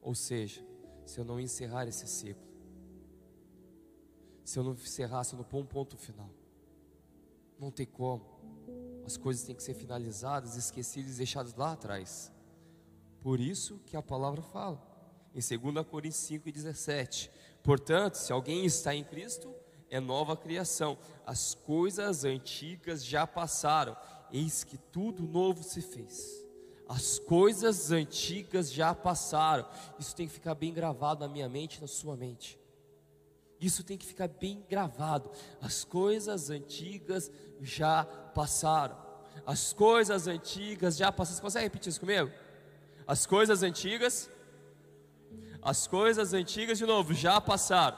Ou 0.00 0.14
seja, 0.14 0.64
se 1.04 1.20
eu 1.20 1.24
não 1.24 1.38
encerrar 1.38 1.86
esse 1.86 2.06
ciclo. 2.06 2.48
Se 4.42 4.58
eu 4.58 4.64
não 4.64 4.72
encerrar, 4.72 5.24
se 5.24 5.34
eu 5.34 5.38
não 5.38 5.44
pôr 5.44 5.58
um 5.58 5.66
ponto 5.66 5.98
final. 5.98 6.30
Não 7.58 7.70
tem 7.70 7.84
como. 7.84 8.24
As 9.04 9.18
coisas 9.18 9.44
têm 9.44 9.54
que 9.54 9.62
ser 9.62 9.74
finalizadas, 9.74 10.56
esquecidas 10.56 11.14
e 11.14 11.18
deixadas 11.18 11.54
lá 11.54 11.72
atrás. 11.72 12.32
Por 13.20 13.38
isso 13.38 13.78
que 13.84 13.96
a 13.96 14.02
palavra 14.02 14.40
fala 14.40 14.89
em 15.34 15.58
2 15.58 15.86
Coríntios 15.86 16.22
5,17. 16.28 17.30
Portanto, 17.62 18.14
se 18.14 18.32
alguém 18.32 18.64
está 18.64 18.94
em 18.94 19.04
Cristo, 19.04 19.54
é 19.90 20.00
nova 20.00 20.36
criação. 20.36 20.96
As 21.26 21.54
coisas 21.54 22.24
antigas 22.24 23.04
já 23.04 23.26
passaram, 23.26 23.96
eis 24.32 24.64
que 24.64 24.78
tudo 24.78 25.22
novo 25.22 25.62
se 25.62 25.80
fez. 25.82 26.44
As 26.88 27.18
coisas 27.18 27.92
antigas 27.92 28.72
já 28.72 28.94
passaram. 28.94 29.64
Isso 29.98 30.14
tem 30.14 30.26
que 30.26 30.32
ficar 30.32 30.54
bem 30.54 30.72
gravado 30.72 31.20
na 31.20 31.28
minha 31.32 31.48
mente 31.48 31.80
na 31.80 31.86
sua 31.86 32.16
mente. 32.16 32.58
Isso 33.60 33.84
tem 33.84 33.96
que 33.96 34.06
ficar 34.06 34.26
bem 34.26 34.64
gravado. 34.68 35.30
As 35.60 35.84
coisas 35.84 36.50
antigas 36.50 37.30
já 37.60 38.04
passaram. 38.04 38.96
As 39.46 39.72
coisas 39.72 40.26
antigas 40.26 40.96
já 40.96 41.12
passaram. 41.12 41.36
Você 41.36 41.42
consegue 41.42 41.64
repetir 41.66 41.90
isso 41.90 42.00
comigo? 42.00 42.30
As 43.06 43.26
coisas 43.26 43.62
antigas 43.62 44.28
as 45.62 45.86
coisas 45.86 46.32
antigas, 46.32 46.78
de 46.78 46.86
novo, 46.86 47.12
já 47.12 47.40
passaram. 47.40 47.96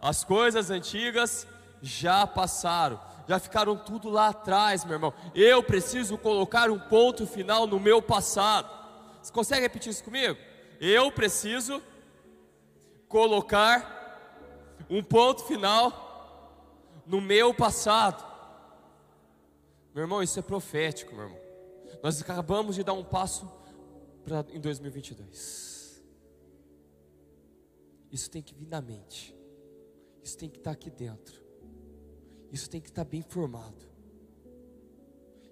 As 0.00 0.24
coisas 0.24 0.70
antigas 0.70 1.46
já 1.82 2.26
passaram. 2.26 3.00
Já 3.26 3.38
ficaram 3.38 3.76
tudo 3.76 4.10
lá 4.10 4.28
atrás, 4.28 4.84
meu 4.84 4.94
irmão. 4.94 5.14
Eu 5.34 5.62
preciso 5.62 6.18
colocar 6.18 6.70
um 6.70 6.78
ponto 6.78 7.26
final 7.26 7.66
no 7.66 7.80
meu 7.80 8.02
passado. 8.02 8.68
Você 9.22 9.32
consegue 9.32 9.62
repetir 9.62 9.90
isso 9.90 10.04
comigo? 10.04 10.38
Eu 10.80 11.10
preciso 11.10 11.82
colocar 13.08 13.94
um 14.90 15.02
ponto 15.02 15.44
final 15.44 17.02
no 17.06 17.20
meu 17.20 17.54
passado. 17.54 18.24
Meu 19.94 20.04
irmão, 20.04 20.22
isso 20.22 20.38
é 20.38 20.42
profético, 20.42 21.14
meu 21.14 21.24
irmão. 21.24 21.40
Nós 22.02 22.20
acabamos 22.20 22.76
de 22.76 22.82
dar 22.82 22.92
um 22.92 23.04
passo 23.04 23.50
para 24.24 24.44
em 24.52 24.60
2022. 24.60 25.73
Isso 28.14 28.30
tem 28.30 28.40
que 28.40 28.54
vir 28.54 28.68
na 28.68 28.80
mente. 28.80 29.34
Isso 30.22 30.38
tem 30.38 30.48
que 30.48 30.58
estar 30.58 30.70
aqui 30.70 30.88
dentro. 30.88 31.42
Isso 32.52 32.70
tem 32.70 32.80
que 32.80 32.88
estar 32.88 33.02
bem 33.02 33.22
formado. 33.22 33.84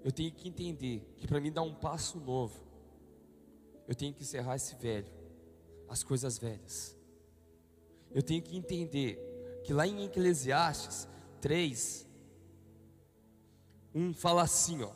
Eu 0.05 0.13
tenho 0.13 0.31
que 0.31 0.49
entender 0.49 1.13
que 1.17 1.27
para 1.27 1.41
mim 1.41 1.51
dar 1.51 1.63
um 1.63 1.75
passo 1.75 2.21
novo, 2.21 2.65
eu 3.89 3.97
tenho 3.97 4.15
que 4.15 4.23
encerrar 4.23 4.55
esse 4.55 4.77
velho, 4.77 5.13
as 5.89 6.05
coisas 6.05 6.39
velhas. 6.39 6.97
Eu 8.13 8.23
tenho 8.23 8.41
que 8.41 8.57
entender 8.57 9.61
que 9.65 9.73
lá 9.73 9.85
em 9.85 10.05
Eclesiastes 10.05 11.09
3, 11.41 12.07
1 13.93 14.15
fala 14.15 14.43
assim: 14.43 14.85
ó, 14.85 14.93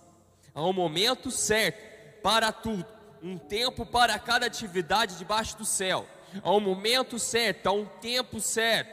há 0.55 0.65
um 0.65 0.73
momento 0.73 1.33
certo 1.33 2.23
para 2.23 2.53
tudo, 2.53 2.87
um 3.21 3.37
tempo 3.37 3.85
para 3.85 4.17
cada 4.21 4.47
atividade 4.47 5.19
debaixo 5.19 5.59
do 5.59 5.65
céu, 5.65 6.07
há 6.43 6.51
um 6.53 6.61
momento 6.61 7.19
certo, 7.19 7.67
há 7.67 7.73
um 7.73 7.85
tempo 7.85 8.41
certo 8.41 8.91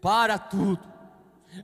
para 0.00 0.38
tudo. 0.38 0.92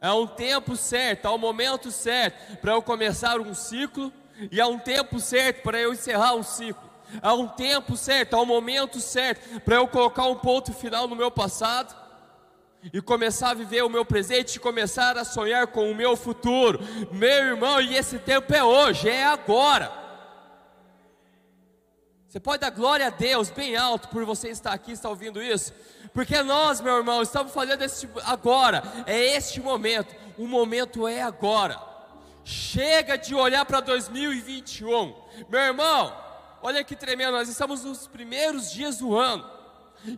É 0.01 0.13
um 0.13 0.27
tempo 0.27 0.77
certo, 0.77 1.27
há 1.27 1.35
um 1.35 1.39
momento 1.39 1.91
certo 1.91 2.59
para 2.59 2.73
eu 2.73 2.83
começar 2.83 3.41
um 3.41 3.55
ciclo 3.55 4.13
e 4.51 4.61
há 4.61 4.67
um 4.67 4.79
tempo 4.79 5.19
certo 5.19 5.63
para 5.63 5.81
eu 5.81 5.93
encerrar 5.93 6.35
um 6.35 6.43
ciclo. 6.43 6.89
Há 7.23 7.33
um 7.35 7.49
tempo 7.49 7.97
certo, 7.97 8.35
há 8.35 8.43
um 8.43 8.47
momento 8.47 9.01
certo 9.01 9.61
para 9.61 9.77
eu 9.77 9.89
colocar 9.89 10.27
um 10.27 10.37
ponto 10.37 10.73
final 10.75 11.09
no 11.09 11.17
meu 11.17 11.31
passado 11.31 11.97
e 12.93 13.01
começar 13.01 13.51
a 13.51 13.55
viver 13.55 13.83
o 13.83 13.89
meu 13.89 14.05
presente 14.05 14.57
e 14.57 14.61
começar 14.61 15.17
a 15.17 15.25
sonhar 15.25 15.67
com 15.69 15.91
o 15.91 15.95
meu 15.95 16.17
futuro. 16.17 16.81
Meu 17.11 17.29
irmão, 17.29 17.81
e 17.81 17.97
esse 17.97 18.19
tempo 18.19 18.55
é 18.55 18.63
hoje, 18.63 19.09
é 19.09 19.25
agora. 19.25 20.08
Você 22.29 22.39
pode 22.39 22.61
dar 22.61 22.69
glória 22.69 23.07
a 23.07 23.11
Deus 23.11 23.49
bem 23.49 23.75
alto 23.75 24.09
por 24.09 24.23
você 24.27 24.51
estar 24.51 24.75
aqui, 24.75 24.93
estar 24.93 25.09
ouvindo 25.09 25.43
isso, 25.43 25.73
porque 26.13 26.43
nós, 26.43 26.79
meu 26.79 26.99
irmão, 26.99 27.23
estamos 27.23 27.51
fazendo 27.55 27.83
esse 27.83 28.07
agora, 28.23 28.83
é 29.07 29.35
este 29.35 29.63
momento, 29.63 30.15
o 30.37 30.47
momento 30.47 31.09
é 31.09 31.23
agora. 31.23 31.81
Chega 32.45 33.17
de 33.17 33.35
olhar 33.35 33.65
para 33.65 33.81
2021, 33.81 35.15
meu 35.49 35.61
irmão, 35.61 36.15
olha 36.61 36.85
que 36.85 36.95
tremendo, 36.95 37.33
nós 37.33 37.49
estamos 37.49 37.83
nos 37.83 38.07
primeiros 38.07 38.71
dias 38.71 38.99
do 38.99 39.17
ano. 39.17 39.49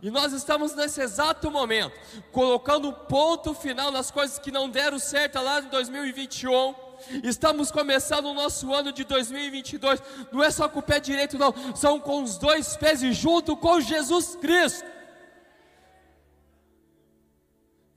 E 0.01 0.11
nós 0.11 0.33
estamos 0.33 0.75
nesse 0.75 1.01
exato 1.01 1.49
momento, 1.49 1.97
colocando 2.33 2.89
um 2.89 2.93
ponto 2.93 3.53
final 3.53 3.89
nas 3.89 4.11
coisas 4.11 4.37
que 4.37 4.51
não 4.51 4.69
deram 4.69 4.99
certo 4.99 5.41
lá 5.41 5.61
em 5.61 5.69
2021. 5.69 6.90
Estamos 7.23 7.71
começando 7.71 8.25
o 8.25 8.33
nosso 8.33 8.73
ano 8.73 8.91
de 8.91 9.03
2022. 9.03 10.01
Não 10.31 10.43
é 10.43 10.51
só 10.51 10.67
com 10.69 10.79
o 10.79 10.83
pé 10.83 10.99
direito, 10.99 11.37
não, 11.37 11.53
são 11.75 11.99
com 11.99 12.23
os 12.23 12.37
dois 12.37 12.75
pés 12.77 13.01
e 13.01 13.13
junto 13.13 13.55
com 13.55 13.79
Jesus 13.79 14.35
Cristo. 14.35 14.89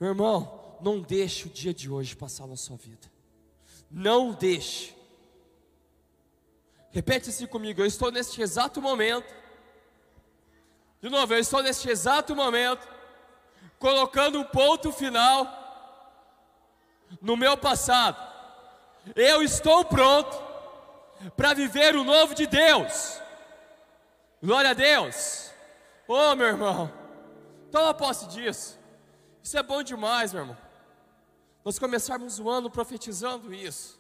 Meu 0.01 0.11
irmão, 0.11 0.79
não 0.81 1.01
deixe 1.01 1.47
o 1.47 1.51
dia 1.51 1.73
de 1.73 1.91
hoje 1.91 2.17
passar 2.17 2.47
na 2.47 2.57
sua 2.57 2.77
vida. 2.77 3.11
Não 3.91 4.33
deixe. 4.33 4.95
Repete 6.91 7.31
assim 7.31 7.47
comigo: 7.47 7.81
eu 7.81 7.87
estou 7.87 8.11
neste 8.11 8.41
exato 8.43 8.83
momento 8.83 9.45
de 11.05 11.11
novo, 11.11 11.35
eu 11.35 11.39
estou 11.39 11.63
neste 11.63 11.91
exato 11.91 12.35
momento 12.35 12.89
colocando 13.79 14.41
um 14.41 14.45
ponto 14.45 14.91
final 14.91 15.47
no 17.21 17.37
meu 17.37 17.59
passado. 17.59 18.17
Eu 19.15 19.43
estou 19.43 19.85
pronto 19.85 20.37
para 21.37 21.53
viver 21.55 21.95
o 21.97 22.05
novo 22.05 22.35
de 22.35 22.47
Deus. 22.47 23.21
Glória 24.43 24.71
a 24.71 24.75
Deus. 24.75 25.51
Oh, 26.07 26.35
meu 26.35 26.47
irmão, 26.47 26.93
toma 27.71 27.95
posse 27.95 28.27
disso. 28.29 28.79
Isso 29.43 29.59
é 29.59 29.63
bom 29.63 29.83
demais, 29.83 30.33
meu 30.33 30.43
irmão. 30.43 30.57
Nós 31.65 31.79
começarmos 31.79 32.39
o 32.39 32.49
ano 32.49 32.71
profetizando 32.71 33.53
isso. 33.55 33.99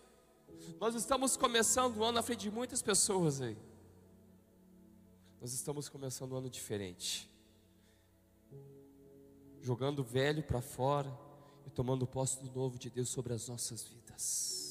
Nós 0.81 0.95
estamos 0.95 1.37
começando 1.37 1.97
o 1.97 2.05
ano 2.05 2.12
na 2.12 2.23
frente 2.23 2.40
de 2.40 2.51
muitas 2.51 2.83
pessoas 2.83 3.40
aí. 3.40 3.57
Nós 5.40 5.53
estamos 5.53 5.88
começando 5.88 6.33
um 6.33 6.37
ano 6.37 6.51
diferente. 6.51 7.31
Jogando 9.61 10.01
o 10.01 10.05
velho 10.05 10.43
para 10.43 10.61
fora 10.61 11.11
e 11.67 11.71
tomando 11.71 12.07
posse 12.07 12.43
do 12.43 12.51
novo 12.51 12.79
de 12.79 12.90
Deus 12.90 13.09
sobre 13.09 13.33
as 13.33 13.49
nossas 13.49 13.83
vidas. 13.83 14.63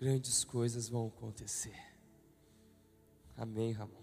Grandes 0.00 0.44
coisas 0.44 0.88
vão 0.88 1.08
acontecer. 1.08 1.76
Amém, 3.36 3.72
Ramon. 3.72 4.02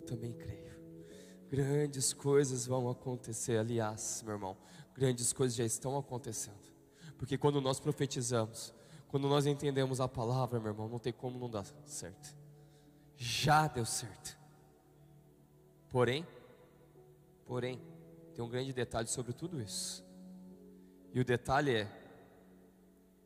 Eu 0.00 0.06
também 0.06 0.32
creio. 0.32 0.72
Grandes 1.50 2.12
coisas 2.12 2.66
vão 2.66 2.88
acontecer. 2.88 3.58
Aliás, 3.58 4.22
meu 4.24 4.34
irmão, 4.34 4.56
grandes 4.94 5.32
coisas 5.32 5.56
já 5.56 5.64
estão 5.64 5.98
acontecendo. 5.98 6.72
Porque 7.18 7.36
quando 7.36 7.60
nós 7.60 7.78
profetizamos, 7.78 8.72
quando 9.08 9.28
nós 9.28 9.44
entendemos 9.44 10.00
a 10.00 10.08
palavra, 10.08 10.58
meu 10.58 10.70
irmão, 10.70 10.88
não 10.88 10.98
tem 10.98 11.12
como 11.12 11.38
não 11.38 11.50
dar 11.50 11.66
certo. 11.84 12.36
Já 13.16 13.66
deu 13.68 13.84
certo. 13.84 14.38
Porém, 15.90 16.26
porém, 17.44 17.80
tem 18.34 18.44
um 18.44 18.48
grande 18.48 18.72
detalhe 18.72 19.08
sobre 19.08 19.32
tudo 19.32 19.60
isso. 19.60 20.04
E 21.12 21.20
o 21.20 21.24
detalhe 21.24 21.72
é: 21.72 22.01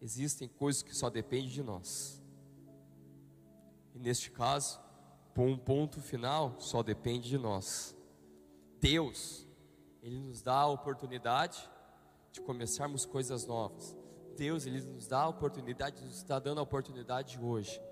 existem 0.06 0.48
coisas 0.48 0.82
que 0.82 0.94
só 0.94 1.10
dependem 1.10 1.48
de 1.48 1.62
nós. 1.64 2.22
E 3.92 3.98
neste 3.98 4.30
caso, 4.30 4.80
por 5.34 5.44
um 5.44 5.58
ponto 5.58 6.00
final, 6.00 6.54
só 6.60 6.80
depende 6.80 7.28
de 7.28 7.36
nós. 7.36 7.96
Deus, 8.80 9.46
Ele 10.00 10.20
nos 10.20 10.40
dá 10.42 10.60
a 10.60 10.68
oportunidade 10.68 11.68
de 12.30 12.40
começarmos 12.40 13.04
coisas 13.04 13.46
novas. 13.46 13.96
Deus, 14.36 14.64
Ele 14.64 14.80
nos 14.80 15.08
dá 15.08 15.22
a 15.22 15.28
oportunidade, 15.28 16.04
nos 16.04 16.18
está 16.18 16.38
dando 16.38 16.60
a 16.60 16.62
oportunidade 16.62 17.36
hoje 17.40 17.82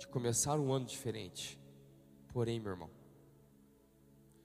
de 0.00 0.08
começar 0.08 0.58
um 0.58 0.72
ano 0.72 0.86
diferente. 0.86 1.56
Porém, 2.32 2.58
meu 2.58 2.72
irmão, 2.72 2.90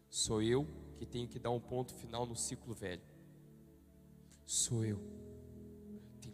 sou 0.10 0.44
eu 0.44 0.68
que 0.98 1.08
tenho 1.08 1.28
que 1.28 1.40
dar 1.40 1.50
um 1.50 1.60
ponto 1.60 1.94
final 1.96 2.26
no 2.28 2.36
ciclo 2.36 2.74
velho. 2.74 3.02
Sou 4.46 4.86
eu. 4.86 5.23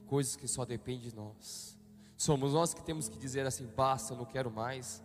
Coisas 0.10 0.36
que 0.36 0.48
só 0.48 0.66
dependem 0.66 1.12
de 1.12 1.16
nós. 1.16 1.78
Somos 2.18 2.54
nós 2.54 2.74
que 2.74 2.82
temos 2.82 3.08
que 3.08 3.20
dizer 3.20 3.46
assim: 3.46 3.68
basta, 3.78 4.16
não 4.16 4.26
quero 4.26 4.50
mais. 4.50 5.04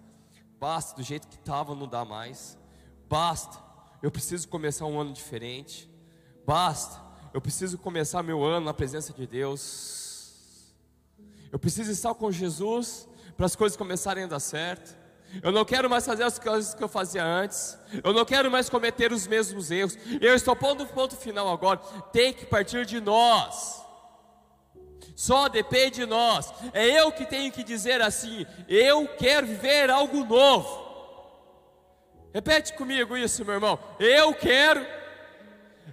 Basta, 0.59 0.97
do 0.97 1.03
jeito 1.03 1.29
que 1.29 1.35
estava, 1.35 1.75
não 1.75 1.87
dá 1.87 2.07
mais. 2.07 2.59
Basta, 3.07 3.63
eu 4.03 4.11
preciso 4.11 4.49
começar 4.49 4.87
um 4.87 4.99
ano 4.99 5.13
diferente. 5.13 5.91
Basta, 6.47 6.99
eu 7.35 7.41
preciso 7.43 7.77
começar 7.77 8.23
meu 8.23 8.43
ano 8.43 8.65
na 8.65 8.73
presença 8.73 9.13
de 9.13 9.27
Deus. 9.27 10.73
Eu 11.53 11.59
preciso 11.59 11.91
estar 11.93 12.15
com 12.15 12.33
Jesus 12.33 13.07
para 13.37 13.45
as 13.45 13.55
coisas 13.55 13.77
começarem 13.77 14.25
a 14.25 14.27
dar 14.27 14.41
certo. 14.41 14.97
Eu 15.43 15.53
não 15.53 15.67
quero 15.67 15.91
mais 15.91 16.07
fazer 16.07 16.23
as 16.23 16.39
coisas 16.39 16.73
que 16.73 16.83
eu 16.83 16.89
fazia 16.89 17.23
antes. 17.23 17.79
Eu 18.03 18.15
não 18.15 18.25
quero 18.25 18.51
mais 18.51 18.71
cometer 18.71 19.13
os 19.13 19.27
mesmos 19.27 19.71
erros. 19.71 19.99
Eu 20.19 20.35
estou 20.35 20.57
pondo 20.57 20.85
o 20.85 20.87
ponto 20.87 21.15
final 21.15 21.53
agora. 21.53 21.77
Tem 22.11 22.33
que 22.33 22.47
partir 22.47 22.87
de 22.87 23.03
nós. 23.03 23.84
Só 25.15 25.49
depende 25.49 25.97
de 25.97 26.07
nós. 26.07 26.53
É 26.73 26.87
eu 26.87 27.13
que 27.13 27.25
tenho 27.25 27.53
que 27.53 27.63
dizer 27.63 28.03
assim: 28.03 28.47
eu 28.69 29.07
quero 29.17 29.47
viver 29.47 29.91
algo 29.91 30.25
novo. 30.25 30.85
Repete 32.33 32.73
comigo 32.75 33.17
isso, 33.17 33.45
meu 33.45 33.55
irmão. 33.55 33.79
Eu 34.01 34.35
quero 34.35 34.85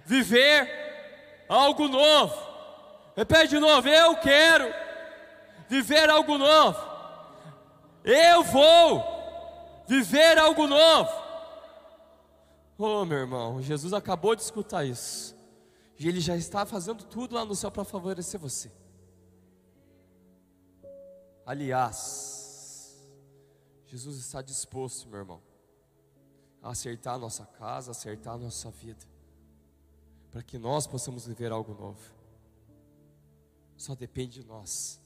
viver 0.04 1.44
algo 1.48 1.86
novo. 1.86 2.34
Repete 3.16 3.50
de 3.50 3.58
novo: 3.60 3.88
eu 3.88 4.16
quero 4.16 4.74
viver 5.68 6.10
algo 6.10 6.36
novo. 6.36 6.92
Eu 8.04 8.42
vou 8.42 9.84
viver 9.86 10.36
algo 10.36 10.66
novo. 10.66 11.22
Oh, 12.76 13.04
meu 13.04 13.18
irmão, 13.18 13.62
Jesus 13.62 13.92
acabou 13.92 14.34
de 14.34 14.42
escutar 14.42 14.84
isso. 14.84 15.36
E 15.96 16.08
ele 16.08 16.18
já 16.18 16.36
está 16.36 16.66
fazendo 16.66 17.04
tudo 17.04 17.36
lá 17.36 17.44
no 17.44 17.54
céu 17.54 17.70
para 17.70 17.84
favorecer 17.84 18.40
você. 18.40 18.72
Aliás, 21.44 22.96
Jesus 23.86 24.16
está 24.18 24.40
disposto, 24.40 25.08
meu 25.08 25.20
irmão, 25.20 25.42
a 26.62 26.70
acertar 26.70 27.14
a 27.14 27.18
nossa 27.18 27.44
casa, 27.44 27.90
acertar 27.90 28.34
a 28.34 28.38
nossa 28.38 28.70
vida 28.70 29.04
para 30.32 30.42
que 30.42 30.56
nós 30.56 30.86
possamos 30.86 31.26
viver 31.26 31.52
algo 31.52 31.74
novo. 31.74 32.00
Só 33.76 33.94
depende 33.94 34.40
de 34.40 34.46
nós. 34.46 35.00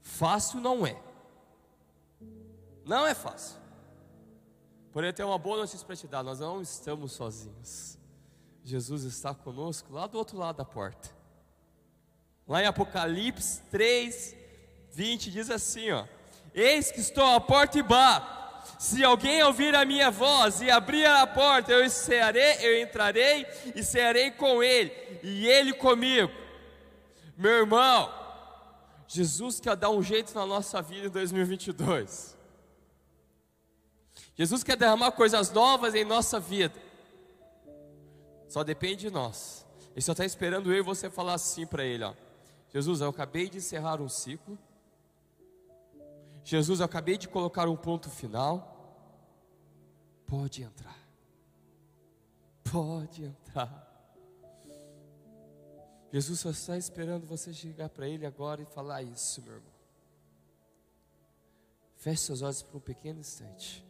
Fácil 0.00 0.60
não 0.60 0.86
é. 0.86 1.00
Não 2.84 3.06
é 3.06 3.14
fácil. 3.14 3.60
Porém, 4.90 5.12
tenho 5.12 5.28
uma 5.28 5.38
boa 5.38 5.58
notícia 5.58 5.86
para 5.86 5.96
te 5.96 6.08
dar: 6.08 6.22
nós 6.22 6.40
não 6.40 6.62
estamos 6.62 7.12
sozinhos. 7.12 7.98
Jesus 8.64 9.04
está 9.04 9.34
conosco 9.34 9.92
lá 9.92 10.06
do 10.06 10.16
outro 10.16 10.38
lado 10.38 10.56
da 10.56 10.64
porta. 10.64 11.10
Lá 12.46 12.62
em 12.62 12.66
Apocalipse 12.66 13.60
3, 13.70 14.36
20 14.92 15.30
diz 15.30 15.50
assim: 15.50 15.90
ó, 15.90 16.04
Eis 16.54 16.90
que 16.90 17.00
estou 17.00 17.24
à 17.24 17.40
porta 17.40 17.78
e 17.78 17.82
bato. 17.82 18.42
Se 18.78 19.02
alguém 19.04 19.42
ouvir 19.42 19.74
a 19.74 19.84
minha 19.84 20.10
voz 20.10 20.60
e 20.60 20.70
abrir 20.70 21.06
a 21.06 21.26
porta, 21.26 21.72
eu 21.72 21.88
cearei, 21.88 22.56
eu 22.60 22.80
entrarei 22.82 23.46
e 23.74 23.82
cearei 23.82 24.30
com 24.30 24.62
ele, 24.62 24.92
e 25.22 25.46
ele 25.46 25.72
comigo. 25.72 26.30
Meu 27.36 27.52
irmão, 27.52 28.12
Jesus 29.06 29.60
quer 29.60 29.76
dar 29.76 29.90
um 29.90 30.02
jeito 30.02 30.34
na 30.34 30.44
nossa 30.44 30.82
vida 30.82 31.06
em 31.06 31.10
2022. 31.10 32.36
Jesus 34.34 34.64
quer 34.64 34.76
derramar 34.76 35.12
coisas 35.12 35.50
novas 35.50 35.94
em 35.94 36.04
nossa 36.04 36.40
vida. 36.40 36.74
Só 38.48 38.64
depende 38.64 39.02
de 39.02 39.10
nós. 39.10 39.64
Ele 39.92 40.02
só 40.02 40.12
está 40.12 40.24
esperando 40.24 40.72
eu 40.72 40.78
e 40.78 40.82
você 40.82 41.08
falar 41.08 41.34
assim 41.34 41.66
para 41.66 41.84
ele: 41.84 42.04
ó. 42.04 42.14
Jesus, 42.72 43.00
eu 43.00 43.10
acabei 43.10 43.48
de 43.48 43.58
encerrar 43.58 44.00
um 44.00 44.08
ciclo. 44.08 44.58
Jesus, 46.44 46.80
eu 46.80 46.86
acabei 46.86 47.16
de 47.16 47.28
colocar 47.28 47.68
um 47.68 47.76
ponto 47.76 48.10
final. 48.10 48.68
Pode 50.26 50.62
entrar. 50.62 50.98
Pode 52.64 53.24
entrar. 53.24 53.88
Jesus 56.12 56.40
só 56.40 56.50
está 56.50 56.76
esperando 56.76 57.26
você 57.26 57.52
chegar 57.52 57.88
para 57.88 58.08
Ele 58.08 58.26
agora 58.26 58.62
e 58.62 58.66
falar 58.66 59.02
isso, 59.02 59.40
meu 59.42 59.54
irmão. 59.54 59.72
Feche 61.96 62.22
seus 62.22 62.42
olhos 62.42 62.62
por 62.62 62.76
um 62.78 62.80
pequeno 62.80 63.20
instante. 63.20 63.86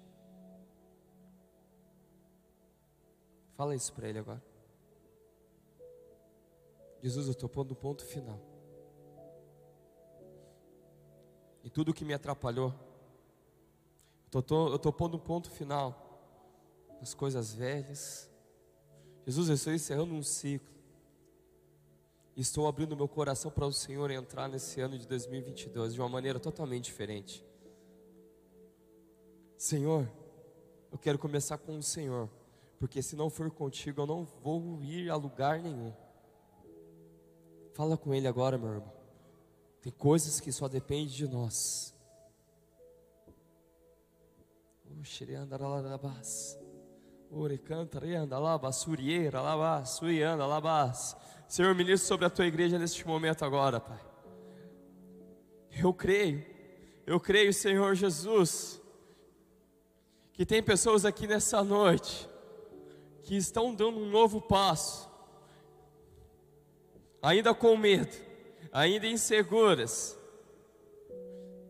Fala 3.55 3.75
isso 3.75 3.93
para 3.93 4.09
Ele 4.09 4.19
agora. 4.19 4.43
Jesus, 7.03 7.27
eu 7.27 7.33
estou 7.33 7.49
pondo 7.49 7.73
um 7.73 7.77
ponto 7.77 8.05
final. 8.05 8.52
E 11.63 11.71
tudo 11.71 11.95
que 11.95 12.05
me 12.05 12.13
atrapalhou, 12.13 12.75
eu 14.33 14.41
estou 14.77 14.93
pondo 14.93 15.17
um 15.17 15.21
ponto 15.21 15.51
final 15.51 16.03
nas 16.99 17.15
coisas 17.15 17.53
velhas. 17.53 18.31
Jesus, 19.27 19.49
eu 19.49 19.55
estou 19.55 19.73
encerrando 19.73 20.15
um 20.15 20.23
ciclo. 20.23 20.73
Estou 22.35 22.67
abrindo 22.67 22.97
meu 22.97 23.07
coração 23.07 23.51
para 23.51 23.67
o 23.67 23.73
Senhor 23.73 24.11
entrar 24.11 24.49
nesse 24.49 24.81
ano 24.81 24.99
de 24.99 25.07
2022 25.07 25.93
de 25.93 26.01
uma 26.01 26.09
maneira 26.09 26.41
totalmente 26.41 26.85
diferente. 26.85 27.45
Senhor, 29.57 30.11
eu 30.91 30.99
quero 30.99 31.19
começar 31.19 31.59
com 31.59 31.77
o 31.77 31.83
Senhor, 31.83 32.29
porque 32.79 33.03
se 33.03 33.15
não 33.15 33.29
for 33.29 33.51
contigo, 33.51 34.01
eu 34.01 34.07
não 34.07 34.25
vou 34.25 34.83
ir 34.83 35.11
a 35.11 35.15
lugar 35.15 35.61
nenhum. 35.61 35.93
Fala 37.75 37.97
com 37.97 38.15
Ele 38.15 38.27
agora, 38.27 38.57
meu 38.57 38.73
irmão. 38.73 39.02
Tem 39.83 39.93
coisas 39.93 40.39
que 40.39 40.53
só 40.53 40.69
dependem 40.69 41.09
de 41.09 41.27
nós. 41.27 41.93
Senhor, 51.49 51.75
ministro 51.75 52.07
sobre 52.07 52.27
a 52.27 52.31
tua 52.31 52.47
igreja 52.47 52.79
neste 52.79 53.07
momento 53.07 53.45
agora, 53.45 53.81
Pai. 53.81 54.01
Eu 55.73 55.93
creio, 55.93 56.45
eu 57.05 57.19
creio, 57.19 57.53
Senhor 57.53 57.95
Jesus, 57.95 58.81
que 60.33 60.47
tem 60.47 60.63
pessoas 60.63 61.05
aqui 61.05 61.27
nessa 61.27 61.65
noite 61.65 62.29
que 63.23 63.37
estão 63.37 63.75
dando 63.75 63.99
um 63.99 64.09
novo 64.09 64.41
passo, 64.41 65.11
ainda 67.21 67.53
com 67.55 67.77
medo, 67.77 68.17
ainda 68.73 69.07
inseguras. 69.07 70.19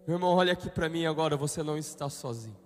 Meu 0.07 0.17
irmão, 0.17 0.35
olha 0.35 0.53
aqui 0.53 0.71
para 0.71 0.89
mim 0.89 1.05
agora, 1.05 1.37
você 1.37 1.63
não 1.63 1.77
está 1.77 2.09
sozinho. 2.09 2.57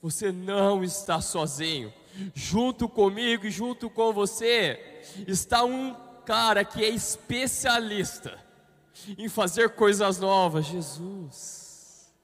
Você 0.00 0.30
não 0.30 0.84
está 0.84 1.20
sozinho. 1.20 1.92
Junto 2.34 2.88
comigo 2.88 3.46
e 3.46 3.50
junto 3.50 3.90
com 3.90 4.12
você 4.12 5.02
está 5.26 5.64
um 5.64 5.94
cara 6.24 6.64
que 6.64 6.84
é 6.84 6.88
especialista 6.88 8.38
em 9.18 9.28
fazer 9.28 9.70
coisas 9.70 10.18
novas. 10.18 10.66
Jesus. 10.66 12.14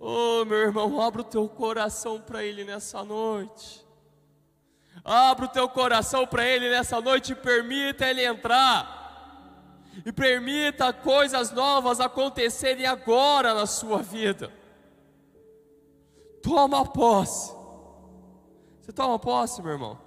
Oh, 0.00 0.44
meu 0.44 0.58
irmão, 0.58 1.00
abra 1.00 1.20
o 1.20 1.24
teu 1.24 1.48
coração 1.48 2.20
para 2.20 2.42
Ele 2.42 2.64
nessa 2.64 3.04
noite. 3.04 3.86
Abra 5.04 5.46
o 5.46 5.48
teu 5.48 5.68
coração 5.68 6.26
para 6.26 6.46
Ele 6.46 6.68
nessa 6.68 7.00
noite 7.00 7.32
e 7.32 7.36
permita 7.36 8.08
Ele 8.08 8.24
entrar. 8.24 9.01
E 10.04 10.12
permita 10.12 10.92
coisas 10.92 11.52
novas 11.52 12.00
acontecerem 12.00 12.86
agora 12.86 13.54
na 13.54 13.66
sua 13.66 14.02
vida. 14.02 14.52
Toma 16.42 16.84
posse. 16.84 17.54
Você 18.80 18.92
toma 18.92 19.18
posse, 19.18 19.62
meu 19.62 19.72
irmão? 19.72 19.98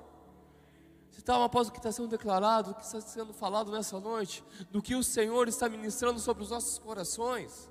Você 1.09 1.21
toma 1.21 1.47
posse 1.47 1.69
do 1.69 1.73
que 1.73 1.79
está 1.79 1.93
sendo 1.93 2.09
declarado, 2.09 2.71
do 2.71 2.75
que 2.75 2.83
está 2.83 2.99
sendo 2.99 3.33
falado 3.33 3.71
nessa 3.71 3.99
noite, 3.99 4.43
do 4.69 4.81
que 4.81 4.95
o 4.95 5.03
Senhor 5.03 5.47
está 5.47 5.69
ministrando 5.69 6.19
sobre 6.19 6.43
os 6.43 6.49
nossos 6.49 6.77
corações. 6.77 7.69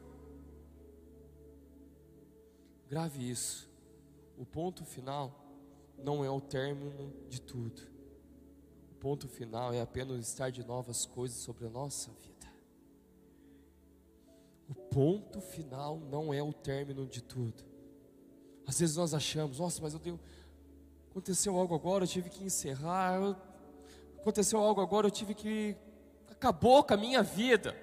Grave 2.88 3.30
isso. 3.30 3.70
O 4.38 4.46
ponto 4.46 4.84
final 4.84 5.44
não 5.98 6.24
é 6.24 6.30
o 6.30 6.40
término 6.40 7.12
de 7.28 7.40
tudo. 7.40 7.93
O 9.04 9.06
ponto 9.06 9.28
final 9.28 9.70
é 9.70 9.82
apenas 9.82 10.26
estar 10.26 10.50
de 10.50 10.64
novas 10.64 11.04
coisas 11.04 11.36
sobre 11.36 11.66
a 11.66 11.68
nossa 11.68 12.10
vida. 12.22 12.50
O 14.66 14.74
ponto 14.74 15.42
final 15.42 15.98
não 15.98 16.32
é 16.32 16.42
o 16.42 16.54
término 16.54 17.06
de 17.06 17.22
tudo. 17.22 17.62
Às 18.66 18.80
vezes 18.80 18.96
nós 18.96 19.12
achamos, 19.12 19.58
nossa, 19.58 19.82
mas 19.82 19.92
eu 19.92 20.00
tenho. 20.00 20.18
Aconteceu 21.10 21.54
algo 21.54 21.74
agora, 21.74 22.04
eu 22.04 22.08
tive 22.08 22.30
que 22.30 22.44
encerrar. 22.44 23.38
Aconteceu 24.18 24.58
algo 24.58 24.80
agora, 24.80 25.06
eu 25.06 25.10
tive 25.10 25.34
que. 25.34 25.76
Acabou 26.30 26.82
com 26.82 26.94
a 26.94 26.96
minha 26.96 27.22
vida. 27.22 27.76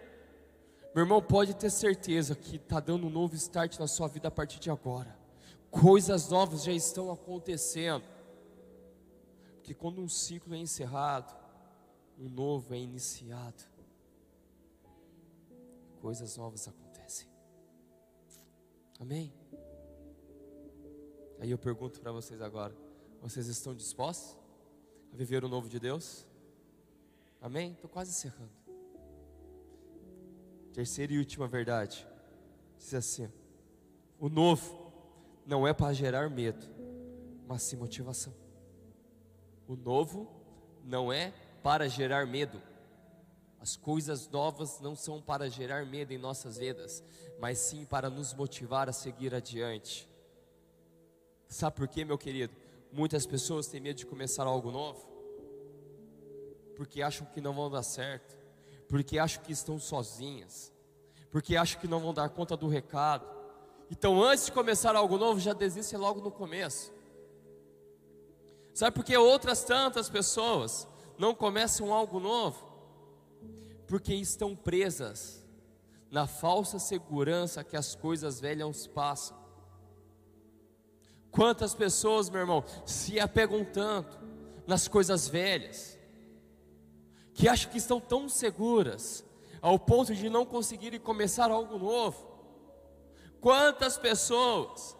Meu 0.95 1.03
irmão, 1.03 1.21
pode 1.21 1.53
ter 1.53 1.69
certeza 1.69 2.33
que 2.33 2.55
está 2.55 2.79
dando 2.79 3.05
um 3.05 3.11
novo 3.11 3.35
start 3.35 3.77
na 3.77 3.85
sua 3.85 4.07
vida 4.07 4.29
a 4.29 4.31
partir 4.31 4.59
de 4.59 4.71
agora 4.71 5.21
coisas 5.71 6.29
novas 6.29 6.63
já 6.63 6.73
estão 6.73 7.09
acontecendo. 7.09 8.03
Porque 9.61 9.75
quando 9.75 10.01
um 10.01 10.09
ciclo 10.09 10.55
é 10.55 10.57
encerrado, 10.57 11.31
um 12.17 12.27
novo 12.27 12.73
é 12.73 12.79
iniciado. 12.79 13.63
Coisas 16.01 16.35
novas 16.35 16.67
acontecem. 16.67 17.27
Amém? 18.99 19.31
Aí 21.39 21.51
eu 21.51 21.59
pergunto 21.59 22.01
para 22.01 22.11
vocês 22.11 22.41
agora: 22.41 22.75
vocês 23.21 23.45
estão 23.45 23.75
dispostos 23.75 24.35
a 25.13 25.15
viver 25.15 25.43
o 25.45 25.47
novo 25.47 25.69
de 25.69 25.79
Deus? 25.79 26.25
Amém? 27.39 27.73
Estou 27.73 27.89
quase 27.89 28.09
encerrando. 28.09 28.51
Terceira 30.73 31.13
e 31.13 31.19
última 31.19 31.47
verdade. 31.47 32.07
Diz 32.79 32.95
assim: 32.95 33.31
o 34.19 34.27
novo 34.27 34.91
não 35.45 35.67
é 35.67 35.73
para 35.73 35.93
gerar 35.93 36.31
medo, 36.31 36.65
mas 37.47 37.61
sim 37.61 37.77
motivação. 37.77 38.40
O 39.71 39.75
novo 39.77 40.27
não 40.83 41.13
é 41.13 41.33
para 41.63 41.87
gerar 41.87 42.27
medo. 42.27 42.61
As 43.57 43.77
coisas 43.77 44.27
novas 44.27 44.81
não 44.81 44.97
são 44.97 45.21
para 45.21 45.49
gerar 45.49 45.85
medo 45.85 46.11
em 46.11 46.17
nossas 46.17 46.57
vidas, 46.57 47.01
mas 47.39 47.57
sim 47.57 47.85
para 47.85 48.09
nos 48.09 48.33
motivar 48.33 48.89
a 48.89 48.91
seguir 48.91 49.33
adiante. 49.33 50.09
Sabe 51.47 51.77
por 51.77 51.87
quê, 51.87 52.03
meu 52.03 52.17
querido? 52.17 52.53
Muitas 52.91 53.25
pessoas 53.25 53.67
têm 53.67 53.79
medo 53.79 53.95
de 53.95 54.05
começar 54.05 54.45
algo 54.45 54.71
novo, 54.71 55.07
porque 56.75 57.01
acham 57.01 57.25
que 57.27 57.39
não 57.39 57.53
vão 57.53 57.71
dar 57.71 57.83
certo, 57.83 58.35
porque 58.89 59.17
acham 59.17 59.41
que 59.41 59.53
estão 59.53 59.79
sozinhas, 59.79 60.69
porque 61.31 61.55
acham 61.55 61.79
que 61.79 61.87
não 61.87 62.01
vão 62.01 62.13
dar 62.13 62.27
conta 62.27 62.57
do 62.57 62.67
recado, 62.67 63.25
então, 63.89 64.21
antes 64.21 64.47
de 64.47 64.51
começar 64.51 64.97
algo 64.97 65.17
novo, 65.17 65.39
já 65.39 65.53
desiste 65.53 65.95
logo 65.97 66.19
no 66.21 66.31
começo. 66.31 66.93
Sabe 68.73 68.95
por 68.95 69.03
que 69.03 69.15
outras 69.17 69.63
tantas 69.63 70.09
pessoas 70.09 70.87
não 71.17 71.35
começam 71.35 71.93
algo 71.93 72.19
novo? 72.19 72.71
Porque 73.87 74.13
estão 74.13 74.55
presas 74.55 75.45
na 76.09 76.27
falsa 76.27 76.79
segurança 76.79 77.63
que 77.63 77.75
as 77.75 77.95
coisas 77.95 78.39
velhas 78.39 78.87
passam. 78.87 79.37
Quantas 81.29 81.73
pessoas, 81.73 82.29
meu 82.29 82.41
irmão, 82.41 82.63
se 82.85 83.19
apegam 83.19 83.63
tanto 83.63 84.19
nas 84.67 84.87
coisas 84.87 85.27
velhas, 85.27 85.97
que 87.33 87.47
acham 87.47 87.71
que 87.71 87.77
estão 87.77 87.99
tão 87.99 88.27
seguras, 88.27 89.23
ao 89.61 89.79
ponto 89.79 90.13
de 90.13 90.29
não 90.29 90.45
conseguirem 90.45 90.99
começar 90.99 91.49
algo 91.49 91.77
novo. 91.77 92.29
Quantas 93.39 93.97
pessoas 93.97 94.95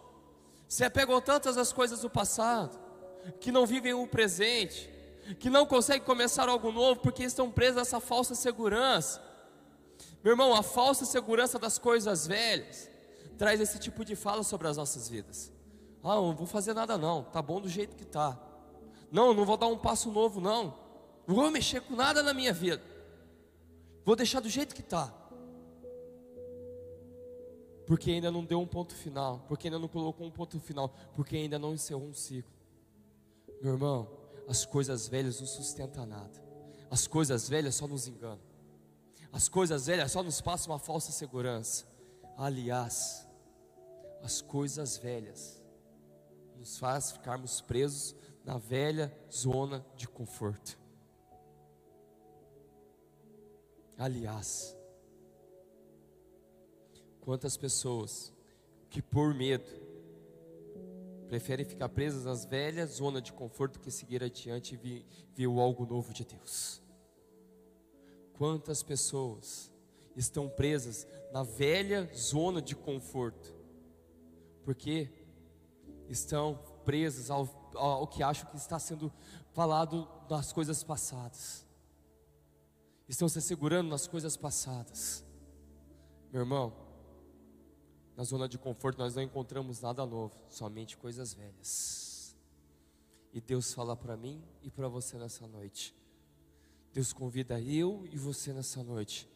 se 0.66 0.84
apegam 0.84 1.20
tantas 1.20 1.58
às 1.58 1.72
coisas 1.72 2.00
do 2.00 2.08
passado, 2.08 2.81
que 3.40 3.52
não 3.52 3.66
vivem 3.66 3.94
o 3.94 4.06
presente, 4.06 4.90
que 5.38 5.48
não 5.48 5.66
conseguem 5.66 6.04
começar 6.04 6.48
algo 6.48 6.72
novo 6.72 7.00
porque 7.00 7.22
estão 7.22 7.50
presos 7.50 7.78
a 7.78 7.80
essa 7.82 8.00
falsa 8.00 8.34
segurança, 8.34 9.22
Meu 10.22 10.32
irmão, 10.32 10.54
a 10.54 10.62
falsa 10.62 11.04
segurança 11.04 11.58
das 11.58 11.78
coisas 11.78 12.26
velhas 12.26 12.88
traz 13.36 13.60
esse 13.60 13.78
tipo 13.78 14.04
de 14.04 14.14
fala 14.14 14.42
sobre 14.42 14.68
as 14.68 14.76
nossas 14.76 15.08
vidas. 15.08 15.52
Ah, 16.02 16.14
não 16.14 16.34
vou 16.34 16.46
fazer 16.46 16.74
nada 16.74 16.96
não, 16.98 17.24
tá 17.24 17.42
bom 17.42 17.60
do 17.60 17.68
jeito 17.68 17.96
que 17.96 18.04
tá. 18.04 18.38
Não, 19.10 19.34
não 19.34 19.44
vou 19.44 19.56
dar 19.56 19.66
um 19.66 19.78
passo 19.78 20.10
novo 20.10 20.40
não. 20.40 20.74
Não 21.26 21.34
vou 21.34 21.50
mexer 21.50 21.80
com 21.82 21.94
nada 21.94 22.22
na 22.22 22.32
minha 22.32 22.52
vida. 22.52 22.82
Vou 24.04 24.16
deixar 24.16 24.40
do 24.40 24.48
jeito 24.48 24.74
que 24.74 24.82
tá. 24.82 25.12
Porque 27.86 28.10
ainda 28.10 28.30
não 28.30 28.44
deu 28.44 28.60
um 28.60 28.66
ponto 28.66 28.94
final, 28.94 29.44
porque 29.48 29.66
ainda 29.66 29.78
não 29.78 29.88
colocou 29.88 30.26
um 30.26 30.30
ponto 30.30 30.58
final, 30.58 30.94
porque 31.14 31.36
ainda 31.36 31.58
não 31.58 31.74
encerrou 31.74 32.04
um 32.04 32.14
ciclo. 32.14 32.61
Meu 33.62 33.74
irmão, 33.74 34.08
as 34.48 34.66
coisas 34.66 35.06
velhas 35.06 35.38
não 35.38 35.46
sustentam 35.46 36.04
nada. 36.04 36.42
As 36.90 37.06
coisas 37.06 37.48
velhas 37.48 37.76
só 37.76 37.86
nos 37.86 38.08
enganam. 38.08 38.42
As 39.32 39.48
coisas 39.48 39.86
velhas 39.86 40.10
só 40.10 40.20
nos 40.20 40.40
passam 40.40 40.72
uma 40.72 40.80
falsa 40.80 41.12
segurança. 41.12 41.86
Aliás, 42.36 43.26
as 44.20 44.42
coisas 44.42 44.96
velhas 44.98 45.62
nos 46.56 46.76
faz 46.76 47.12
ficarmos 47.12 47.60
presos 47.60 48.16
na 48.44 48.58
velha 48.58 49.16
zona 49.32 49.86
de 49.96 50.08
conforto. 50.08 50.76
Aliás, 53.96 54.76
quantas 57.20 57.56
pessoas 57.56 58.32
que 58.90 59.00
por 59.00 59.32
medo 59.32 59.70
preferem 61.32 61.64
ficar 61.64 61.88
presas 61.88 62.26
nas 62.26 62.44
velhas 62.44 62.90
zonas 62.90 63.22
de 63.22 63.32
conforto 63.32 63.80
que 63.80 63.90
seguir 63.90 64.22
adiante 64.22 64.74
e 64.74 65.06
ver 65.34 65.46
algo 65.58 65.86
novo 65.86 66.12
de 66.12 66.26
Deus. 66.26 66.82
Quantas 68.34 68.82
pessoas 68.82 69.72
estão 70.14 70.46
presas 70.46 71.06
na 71.32 71.42
velha 71.42 72.06
zona 72.14 72.60
de 72.60 72.76
conforto, 72.76 73.54
porque 74.62 75.10
estão 76.06 76.62
presas 76.84 77.30
ao, 77.30 77.48
ao 77.76 78.06
que 78.06 78.22
acham 78.22 78.50
que 78.50 78.58
está 78.58 78.78
sendo 78.78 79.10
falado 79.54 80.06
nas 80.28 80.52
coisas 80.52 80.84
passadas, 80.84 81.66
estão 83.08 83.26
se 83.26 83.40
segurando 83.40 83.88
nas 83.88 84.06
coisas 84.06 84.36
passadas, 84.36 85.24
meu 86.30 86.42
irmão. 86.42 86.81
Na 88.16 88.24
zona 88.24 88.48
de 88.48 88.58
conforto 88.58 88.98
nós 88.98 89.14
não 89.14 89.22
encontramos 89.22 89.80
nada 89.80 90.04
novo, 90.04 90.34
somente 90.48 90.96
coisas 90.96 91.32
velhas. 91.32 92.36
E 93.32 93.40
Deus 93.40 93.72
fala 93.72 93.96
para 93.96 94.16
mim 94.16 94.42
e 94.62 94.70
para 94.70 94.88
você 94.88 95.16
nessa 95.16 95.46
noite. 95.46 95.94
Deus 96.92 97.12
convida 97.12 97.58
eu 97.60 98.06
e 98.12 98.18
você 98.18 98.52
nessa 98.52 98.82
noite 98.82 99.28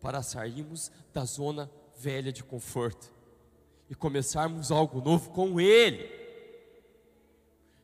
para 0.00 0.22
sairmos 0.22 0.90
da 1.12 1.24
zona 1.24 1.70
velha 1.96 2.32
de 2.32 2.42
conforto 2.42 3.12
e 3.88 3.94
começarmos 3.94 4.70
algo 4.70 5.00
novo 5.00 5.30
com 5.30 5.60
Ele. 5.60 6.10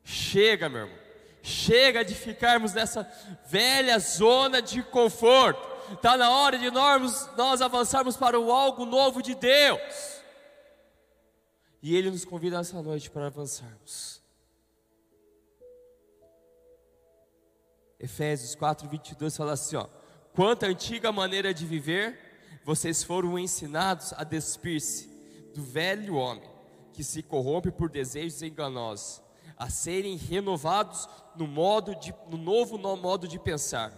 Chega, 0.02 0.68
meu 0.68 0.82
irmão. 0.82 0.98
Chega 1.42 2.04
de 2.04 2.14
ficarmos 2.14 2.72
nessa 2.72 3.10
velha 3.46 3.98
zona 3.98 4.60
de 4.60 4.82
conforto. 4.82 5.74
Está 5.92 6.16
na 6.16 6.30
hora 6.30 6.58
de 6.58 6.70
nós, 6.70 7.28
nós 7.36 7.60
avançarmos 7.60 8.16
para 8.16 8.38
o 8.38 8.50
algo 8.50 8.84
novo 8.86 9.22
de 9.22 9.34
Deus. 9.34 9.80
E 11.84 11.94
Ele 11.94 12.10
nos 12.10 12.24
convida 12.24 12.60
essa 12.60 12.80
noite 12.80 13.10
para 13.10 13.26
avançarmos. 13.26 14.22
Efésios 18.00 18.54
4, 18.54 18.88
22 18.88 19.36
fala 19.36 19.52
assim: 19.52 19.76
ó, 19.76 19.86
quanto 20.32 20.64
à 20.64 20.68
antiga 20.68 21.12
maneira 21.12 21.52
de 21.52 21.66
viver, 21.66 22.18
vocês 22.64 23.02
foram 23.02 23.38
ensinados 23.38 24.14
a 24.14 24.24
despir-se 24.24 25.08
do 25.54 25.62
velho 25.62 26.14
homem, 26.14 26.48
que 26.94 27.04
se 27.04 27.22
corrompe 27.22 27.70
por 27.70 27.90
desejos 27.90 28.40
enganosos, 28.40 29.20
a 29.54 29.68
serem 29.68 30.16
renovados 30.16 31.06
no, 31.36 31.46
modo 31.46 31.94
de, 31.96 32.14
no 32.30 32.38
novo 32.38 32.78
no 32.78 32.96
modo 32.96 33.28
de 33.28 33.38
pensar, 33.38 33.92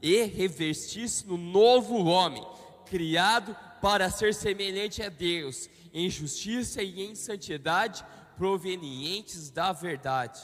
e 0.00 0.22
revestir-se 0.22 1.26
no 1.26 1.36
novo 1.36 2.06
homem, 2.06 2.42
criado 2.86 3.54
para 3.80 4.10
ser 4.10 4.34
semelhante 4.34 5.02
a 5.02 5.08
Deus, 5.08 5.68
em 5.92 6.08
justiça 6.08 6.82
e 6.82 7.02
em 7.02 7.14
santidade 7.14 8.04
provenientes 8.36 9.50
da 9.50 9.72
verdade. 9.72 10.40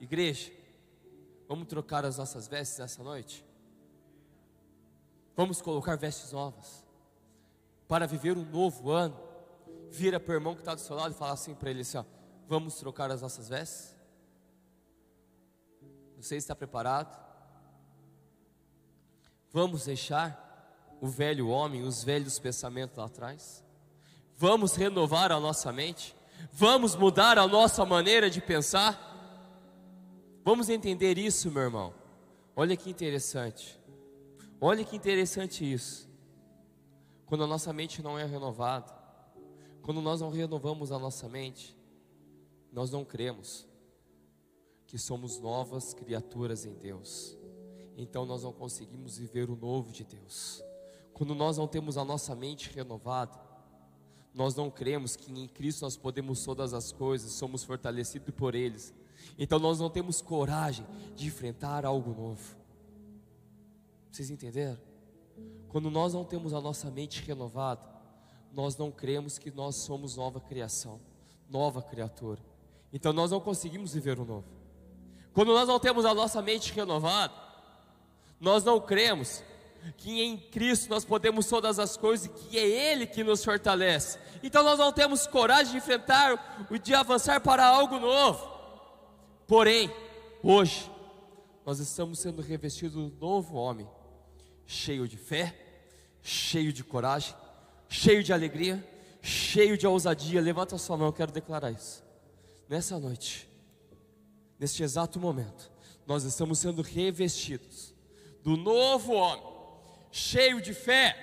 Igreja, 0.00 0.52
vamos 1.46 1.68
trocar 1.68 2.04
as 2.04 2.18
nossas 2.18 2.48
vestes 2.48 2.80
essa 2.80 3.02
noite? 3.02 3.44
Vamos 5.36 5.60
colocar 5.60 5.96
vestes 5.96 6.32
novas 6.32 6.84
para 7.86 8.06
viver 8.06 8.36
um 8.36 8.44
novo 8.44 8.90
ano. 8.90 9.18
Vira 9.90 10.20
para 10.20 10.32
o 10.32 10.34
irmão 10.34 10.54
que 10.54 10.60
está 10.60 10.74
do 10.74 10.80
seu 10.80 10.94
lado 10.94 11.12
e 11.12 11.16
fala 11.16 11.32
assim 11.32 11.54
para 11.54 11.70
ele 11.70 11.80
assim: 11.80 11.98
ó, 11.98 12.04
Vamos 12.48 12.76
trocar 12.76 13.10
as 13.10 13.20
nossas 13.20 13.46
vestes? 13.46 13.94
Você 16.16 16.36
está 16.36 16.54
preparado? 16.54 17.14
Vamos 19.50 19.84
deixar 19.84 20.47
o 21.00 21.06
velho 21.06 21.48
homem, 21.48 21.82
os 21.82 22.02
velhos 22.02 22.38
pensamentos 22.38 22.96
lá 22.96 23.06
atrás? 23.06 23.64
Vamos 24.36 24.74
renovar 24.74 25.32
a 25.32 25.40
nossa 25.40 25.72
mente? 25.72 26.14
Vamos 26.52 26.94
mudar 26.94 27.38
a 27.38 27.46
nossa 27.46 27.84
maneira 27.84 28.30
de 28.30 28.40
pensar? 28.40 29.04
Vamos 30.44 30.68
entender 30.68 31.18
isso, 31.18 31.50
meu 31.50 31.62
irmão. 31.62 31.94
Olha 32.54 32.76
que 32.76 32.88
interessante. 32.88 33.78
Olha 34.60 34.84
que 34.84 34.96
interessante 34.96 35.70
isso. 35.70 36.08
Quando 37.26 37.44
a 37.44 37.46
nossa 37.46 37.72
mente 37.72 38.02
não 38.02 38.18
é 38.18 38.24
renovada, 38.24 38.92
quando 39.82 40.00
nós 40.00 40.20
não 40.20 40.30
renovamos 40.30 40.90
a 40.90 40.98
nossa 40.98 41.28
mente, 41.28 41.76
nós 42.72 42.90
não 42.90 43.04
cremos 43.04 43.66
que 44.86 44.98
somos 44.98 45.38
novas 45.38 45.92
criaturas 45.92 46.64
em 46.64 46.74
Deus. 46.74 47.36
Então 47.96 48.24
nós 48.24 48.42
não 48.42 48.52
conseguimos 48.52 49.18
viver 49.18 49.50
o 49.50 49.56
novo 49.56 49.92
de 49.92 50.04
Deus. 50.04 50.62
Quando 51.18 51.34
nós 51.34 51.58
não 51.58 51.66
temos 51.66 51.98
a 51.98 52.04
nossa 52.04 52.32
mente 52.36 52.70
renovada, 52.72 53.36
nós 54.32 54.54
não 54.54 54.70
cremos 54.70 55.16
que 55.16 55.32
em 55.32 55.48
Cristo 55.48 55.82
nós 55.82 55.96
podemos 55.96 56.44
todas 56.44 56.72
as 56.72 56.92
coisas, 56.92 57.32
somos 57.32 57.64
fortalecidos 57.64 58.32
por 58.32 58.54
eles. 58.54 58.94
Então 59.36 59.58
nós 59.58 59.80
não 59.80 59.90
temos 59.90 60.22
coragem 60.22 60.86
de 61.16 61.26
enfrentar 61.26 61.84
algo 61.84 62.14
novo. 62.14 62.56
Vocês 64.12 64.30
entenderam? 64.30 64.78
Quando 65.66 65.90
nós 65.90 66.14
não 66.14 66.24
temos 66.24 66.54
a 66.54 66.60
nossa 66.60 66.88
mente 66.88 67.20
renovada, 67.22 67.82
nós 68.52 68.76
não 68.76 68.92
cremos 68.92 69.38
que 69.38 69.50
nós 69.50 69.74
somos 69.74 70.14
nova 70.14 70.40
criação, 70.40 71.00
nova 71.50 71.82
criatura. 71.82 72.40
Então 72.92 73.12
nós 73.12 73.32
não 73.32 73.40
conseguimos 73.40 73.92
viver 73.92 74.20
o 74.20 74.24
novo. 74.24 74.46
Quando 75.32 75.52
nós 75.52 75.66
não 75.66 75.80
temos 75.80 76.04
a 76.04 76.14
nossa 76.14 76.40
mente 76.40 76.72
renovada, 76.72 77.34
nós 78.40 78.62
não 78.62 78.80
cremos 78.80 79.42
que 79.96 80.22
em 80.22 80.36
Cristo 80.36 80.88
nós 80.90 81.04
podemos 81.04 81.46
todas 81.46 81.78
as 81.78 81.96
coisas 81.96 82.26
e 82.26 82.28
que 82.28 82.58
é 82.58 82.92
Ele 82.92 83.06
que 83.06 83.24
nos 83.24 83.44
fortalece. 83.44 84.18
Então 84.42 84.62
nós 84.62 84.78
não 84.78 84.92
temos 84.92 85.26
coragem 85.26 85.72
de 85.72 85.78
enfrentar, 85.78 86.66
de 86.82 86.94
avançar 86.94 87.40
para 87.40 87.66
algo 87.66 87.98
novo. 87.98 88.48
Porém, 89.46 89.90
hoje, 90.42 90.90
nós 91.64 91.78
estamos 91.78 92.18
sendo 92.18 92.42
revestidos 92.42 93.10
do 93.10 93.16
novo 93.18 93.56
homem, 93.56 93.88
cheio 94.66 95.08
de 95.08 95.16
fé, 95.16 95.54
cheio 96.22 96.72
de 96.72 96.84
coragem, 96.84 97.34
cheio 97.88 98.22
de 98.22 98.32
alegria, 98.32 98.86
cheio 99.22 99.76
de 99.76 99.86
ousadia. 99.86 100.40
Levanta 100.40 100.76
a 100.76 100.78
sua 100.78 100.96
mão, 100.96 101.08
eu 101.08 101.12
quero 101.12 101.32
declarar 101.32 101.70
isso. 101.70 102.04
Nessa 102.68 102.98
noite, 102.98 103.48
neste 104.58 104.82
exato 104.82 105.18
momento, 105.18 105.70
nós 106.06 106.24
estamos 106.24 106.58
sendo 106.58 106.82
revestidos 106.82 107.94
do 108.42 108.56
novo 108.56 109.12
homem, 109.12 109.57
cheio 110.10 110.60
de 110.60 110.74
fé, 110.74 111.16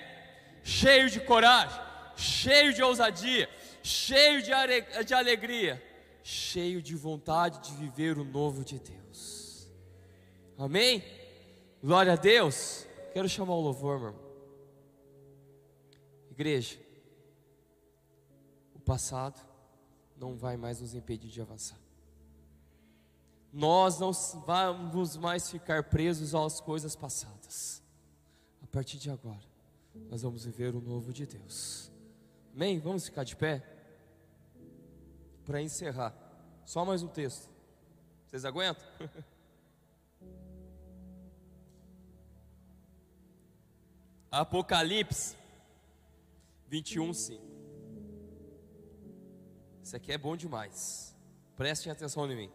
cheio 0.62 1.10
de 1.10 1.20
coragem, 1.20 1.80
cheio 2.16 2.72
de 2.72 2.82
ousadia, 2.82 3.48
cheio 3.82 4.42
de, 4.42 4.52
alegria, 5.14 5.82
cheio 6.22 6.82
de 6.82 6.94
vontade 6.94 7.68
de 7.68 7.76
viver 7.76 8.18
o 8.18 8.24
novo 8.24 8.64
de 8.64 8.78
Deus. 8.78 9.68
Amém? 10.58 11.04
Glória 11.82 12.14
a 12.14 12.16
Deus. 12.16 12.86
Quero 13.12 13.28
chamar 13.28 13.54
o 13.54 13.60
louvor, 13.60 13.98
meu 13.98 14.08
irmão. 14.08 14.26
Igreja, 16.30 16.78
o 18.74 18.80
passado 18.80 19.40
não 20.16 20.36
vai 20.36 20.56
mais 20.56 20.80
nos 20.80 20.94
impedir 20.94 21.30
de 21.30 21.40
avançar. 21.40 21.78
Nós 23.52 23.98
não 23.98 24.12
vamos 24.46 25.16
mais 25.16 25.50
ficar 25.50 25.84
presos 25.84 26.34
às 26.34 26.60
coisas 26.60 26.94
passadas. 26.94 27.82
Partir 28.76 28.98
de 28.98 29.10
agora, 29.10 29.40
nós 30.10 30.20
vamos 30.20 30.44
viver 30.44 30.74
o 30.74 30.82
novo 30.82 31.10
de 31.10 31.24
Deus. 31.24 31.90
Amém? 32.52 32.78
Vamos 32.78 33.06
ficar 33.06 33.24
de 33.24 33.34
pé? 33.34 33.64
Para 35.46 35.62
encerrar, 35.62 36.14
só 36.62 36.84
mais 36.84 37.02
um 37.02 37.08
texto. 37.08 37.48
Vocês 38.26 38.44
aguentam? 38.44 38.84
Apocalipse, 44.30 45.34
21, 46.68 47.14
5. 47.14 47.42
Isso 49.82 49.96
aqui 49.96 50.12
é 50.12 50.18
bom 50.18 50.36
demais. 50.36 51.16
Prestem 51.56 51.90
atenção 51.90 52.30
em 52.30 52.36
mim. 52.36 52.52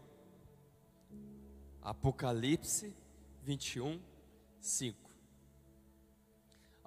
Apocalipse 1.82 2.96
21, 3.42 4.00
5. 4.60 5.11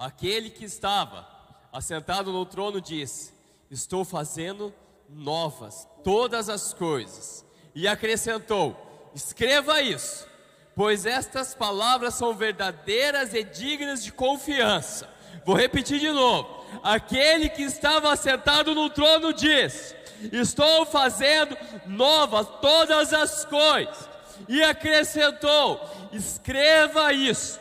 Aquele 0.05 0.51
que 0.51 0.67
estava 0.67 1.27
assentado 1.73 2.31
no 2.31 2.45
trono 2.45 2.79
disse: 2.79 3.33
Estou 3.71 4.05
fazendo 4.05 4.71
novas 5.09 5.89
todas 6.05 6.51
as 6.51 6.75
coisas. 6.75 7.43
E 7.75 7.89
acrescentou: 7.89 9.11
Escreva 9.15 9.81
isso, 9.81 10.29
pois 10.77 11.07
estas 11.07 11.55
palavras 11.55 12.17
são 12.17 12.35
verdadeiras 12.35 13.33
e 13.33 13.43
dignas 13.43 14.05
de 14.05 14.13
confiança. 14.13 15.09
Vou 15.43 15.57
repetir 15.57 15.99
de 15.99 16.11
novo. 16.11 16.67
Aquele 16.83 17.49
que 17.49 17.63
estava 17.63 18.13
assentado 18.13 18.75
no 18.75 18.91
trono 18.91 19.33
diz: 19.33 19.97
Estou 20.31 20.85
fazendo 20.85 21.57
novas 21.87 22.47
todas 22.61 23.15
as 23.15 23.47
coisas. 23.47 24.07
E 24.51 24.63
acrescentou: 24.63 25.81
Escreva 26.13 27.11
isso, 27.15 27.59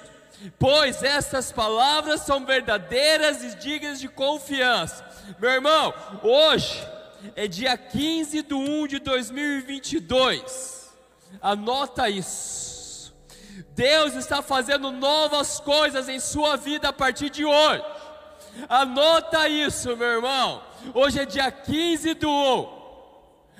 pois 0.59 1.03
estas 1.03 1.51
palavras 1.51 2.21
são 2.21 2.45
verdadeiras 2.45 3.43
e 3.43 3.55
dignas 3.55 3.99
de 3.99 4.07
confiança. 4.07 5.05
Meu 5.39 5.51
irmão, 5.51 5.93
hoje 6.21 6.85
é 7.35 7.47
dia 7.47 7.77
15 7.77 8.43
de 8.43 8.53
1 8.53 8.87
de 8.87 8.99
2022. 8.99 10.91
Anota 11.41 12.09
isso. 12.09 13.13
Deus 13.69 14.13
está 14.15 14.41
fazendo 14.41 14.91
novas 14.91 15.59
coisas 15.59 16.09
em 16.09 16.19
sua 16.19 16.57
vida 16.57 16.89
a 16.89 16.93
partir 16.93 17.29
de 17.29 17.45
hoje. 17.45 17.83
Anota 18.69 19.47
isso, 19.47 19.95
meu 19.97 20.07
irmão. 20.07 20.61
Hoje 20.93 21.19
é 21.19 21.25
dia 21.25 21.51
15 21.51 22.13
do 22.15 22.29
1. 22.29 22.83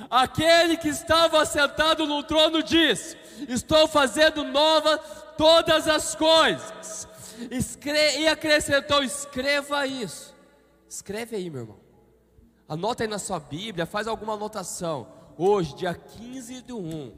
Aquele 0.09 0.77
que 0.77 0.89
estava 0.89 1.45
sentado 1.45 2.05
no 2.05 2.23
trono 2.23 2.61
diz: 2.61 3.15
Estou 3.47 3.87
fazendo 3.87 4.43
novas 4.43 4.99
todas 5.37 5.87
as 5.87 6.15
coisas. 6.15 7.07
Escre 7.51 8.19
e 8.19 8.27
acrescentou: 8.27 9.03
Escreva 9.03 9.85
isso. 9.87 10.35
Escreve 10.87 11.35
aí, 11.35 11.49
meu 11.49 11.61
irmão. 11.61 11.79
Anota 12.67 13.03
aí 13.03 13.09
na 13.09 13.19
sua 13.19 13.39
Bíblia, 13.39 13.85
faz 13.85 14.07
alguma 14.07 14.33
anotação. 14.33 15.07
Hoje, 15.37 15.75
dia 15.75 15.93
15 15.93 16.61
do 16.61 16.77
1, 16.77 17.13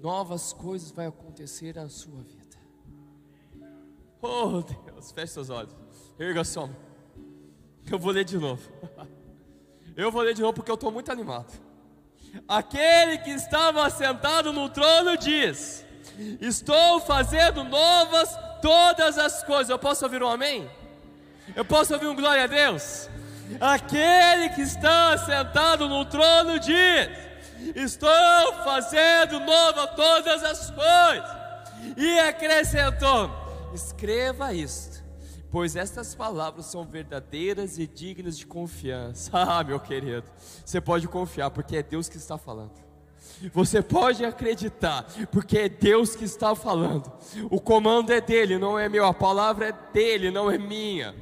novas 0.00 0.52
coisas 0.52 0.90
vão 0.90 1.08
acontecer 1.08 1.74
na 1.74 1.88
sua 1.88 2.22
vida. 2.22 2.56
Oh 4.20 4.62
Deus, 4.62 5.12
feche 5.12 5.32
seus 5.32 5.50
olhos. 5.50 5.74
Erga 6.18 6.44
sua. 6.44 6.70
Eu 7.90 7.98
vou 7.98 8.12
ler 8.12 8.24
de 8.24 8.36
novo. 8.38 8.62
Eu 9.96 10.12
vou 10.12 10.22
ler 10.22 10.32
de 10.32 10.40
novo 10.40 10.54
porque 10.54 10.70
eu 10.70 10.76
estou 10.76 10.92
muito 10.92 11.10
animado. 11.10 11.52
Aquele 12.46 13.18
que 13.18 13.30
estava 13.30 13.90
sentado 13.90 14.52
no 14.52 14.68
trono 14.68 15.16
diz: 15.16 15.84
Estou 16.40 17.00
fazendo 17.00 17.62
novas 17.62 18.28
todas 18.60 19.16
as 19.18 19.44
coisas. 19.44 19.70
Eu 19.70 19.78
posso 19.78 20.04
ouvir 20.04 20.22
um 20.22 20.28
amém? 20.28 20.68
Eu 21.54 21.64
posso 21.64 21.94
ouvir 21.94 22.06
um 22.06 22.16
glória 22.16 22.44
a 22.44 22.46
Deus? 22.46 23.08
Aquele 23.60 24.50
que 24.50 24.62
está 24.62 25.16
sentado 25.18 25.88
no 25.88 26.04
trono 26.04 26.58
diz: 26.58 27.08
Estou 27.74 28.52
fazendo 28.64 29.40
nova 29.40 29.86
todas 29.88 30.42
as 30.42 30.70
coisas. 30.70 31.38
E 31.96 32.18
acrescentou: 32.18 33.30
Escreva 33.72 34.52
isto, 34.52 35.02
pois 35.50 35.76
estas 35.76 36.14
palavras 36.14 36.66
são 36.66 36.84
verdadeiras 36.84 37.78
e 37.78 37.86
dignas 37.86 38.36
de 38.36 38.46
confiança. 38.46 39.30
Ah, 39.38 39.62
meu 39.62 39.78
querido, 39.78 40.26
você 40.64 40.80
pode 40.80 41.06
confiar, 41.08 41.50
porque 41.50 41.76
é 41.76 41.82
Deus 41.82 42.08
que 42.08 42.16
está 42.16 42.36
falando. 42.36 42.87
Você 43.52 43.82
pode 43.82 44.24
acreditar, 44.24 45.06
porque 45.30 45.58
é 45.58 45.68
Deus 45.68 46.16
que 46.16 46.24
está 46.24 46.54
falando. 46.54 47.10
O 47.50 47.60
comando 47.60 48.12
é 48.12 48.20
dele, 48.20 48.58
não 48.58 48.78
é 48.78 48.88
meu. 48.88 49.04
A 49.04 49.14
palavra 49.14 49.68
é 49.68 49.92
dele, 49.92 50.30
não 50.30 50.50
é 50.50 50.58
minha. 50.58 51.14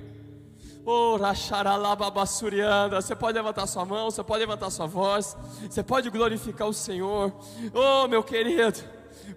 Oh, 0.89 1.19
você 1.19 3.17
pode 3.17 3.37
levantar 3.37 3.67
sua 3.67 3.85
mão, 3.85 4.09
você 4.09 4.23
pode 4.23 4.39
levantar 4.39 4.71
sua 4.71 4.87
voz, 4.87 5.37
você 5.69 5.83
pode 5.83 6.09
glorificar 6.11 6.69
o 6.69 6.73
Senhor. 6.73 7.33
Oh, 7.75 8.07
meu 8.07 8.23
querido, 8.23 8.79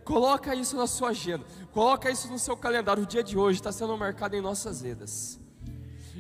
coloca 0.04 0.54
isso 0.54 0.78
na 0.78 0.86
sua 0.86 1.10
agenda, 1.10 1.44
coloca 1.72 2.12
isso 2.12 2.32
no 2.32 2.38
seu 2.38 2.56
calendário. 2.56 3.02
O 3.02 3.06
dia 3.08 3.24
de 3.24 3.36
hoje 3.36 3.60
está 3.60 3.72
sendo 3.72 3.98
marcado 3.98 4.36
em 4.36 4.42
nossas 4.42 4.84
vidas. 4.84 5.40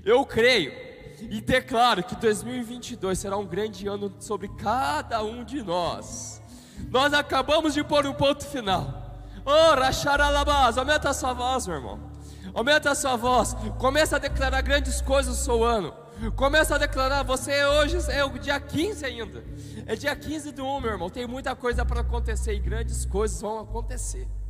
Eu 0.03 0.25
creio 0.25 0.73
e 1.21 1.39
declaro 1.41 2.01
que 2.01 2.15
2022 2.15 3.19
será 3.19 3.37
um 3.37 3.45
grande 3.45 3.87
ano 3.87 4.11
sobre 4.19 4.47
cada 4.47 5.23
um 5.23 5.43
de 5.43 5.61
nós. 5.61 6.41
Nós 6.89 7.13
acabamos 7.13 7.73
de 7.73 7.83
pôr 7.83 8.05
um 8.05 8.13
ponto 8.13 8.45
final. 8.45 9.23
Oh, 9.45 9.75
Racharalabás, 9.75 10.77
aumenta 10.77 11.09
a 11.09 11.13
sua 11.13 11.33
voz, 11.33 11.67
meu 11.67 11.75
irmão. 11.75 11.99
Aumenta 12.53 12.91
a 12.91 12.95
sua 12.95 13.15
voz. 13.15 13.55
Começa 13.77 14.15
a 14.15 14.19
declarar 14.19 14.61
grandes 14.61 15.01
coisas 15.01 15.37
no 15.37 15.43
seu 15.43 15.63
ano. 15.63 15.93
Começa 16.35 16.75
a 16.75 16.77
declarar, 16.77 17.23
você 17.23 17.63
hoje 17.65 17.97
é 18.11 18.23
o 18.23 18.37
dia 18.37 18.59
15 18.59 19.05
ainda. 19.05 19.43
É 19.85 19.95
dia 19.95 20.15
15 20.15 20.51
do 20.51 20.65
1, 20.65 20.81
meu 20.81 20.91
irmão. 20.91 21.09
Tem 21.09 21.25
muita 21.25 21.55
coisa 21.55 21.83
para 21.83 22.01
acontecer 22.01 22.53
e 22.53 22.59
grandes 22.59 23.05
coisas 23.05 23.41
vão 23.41 23.59
acontecer. 23.59 24.27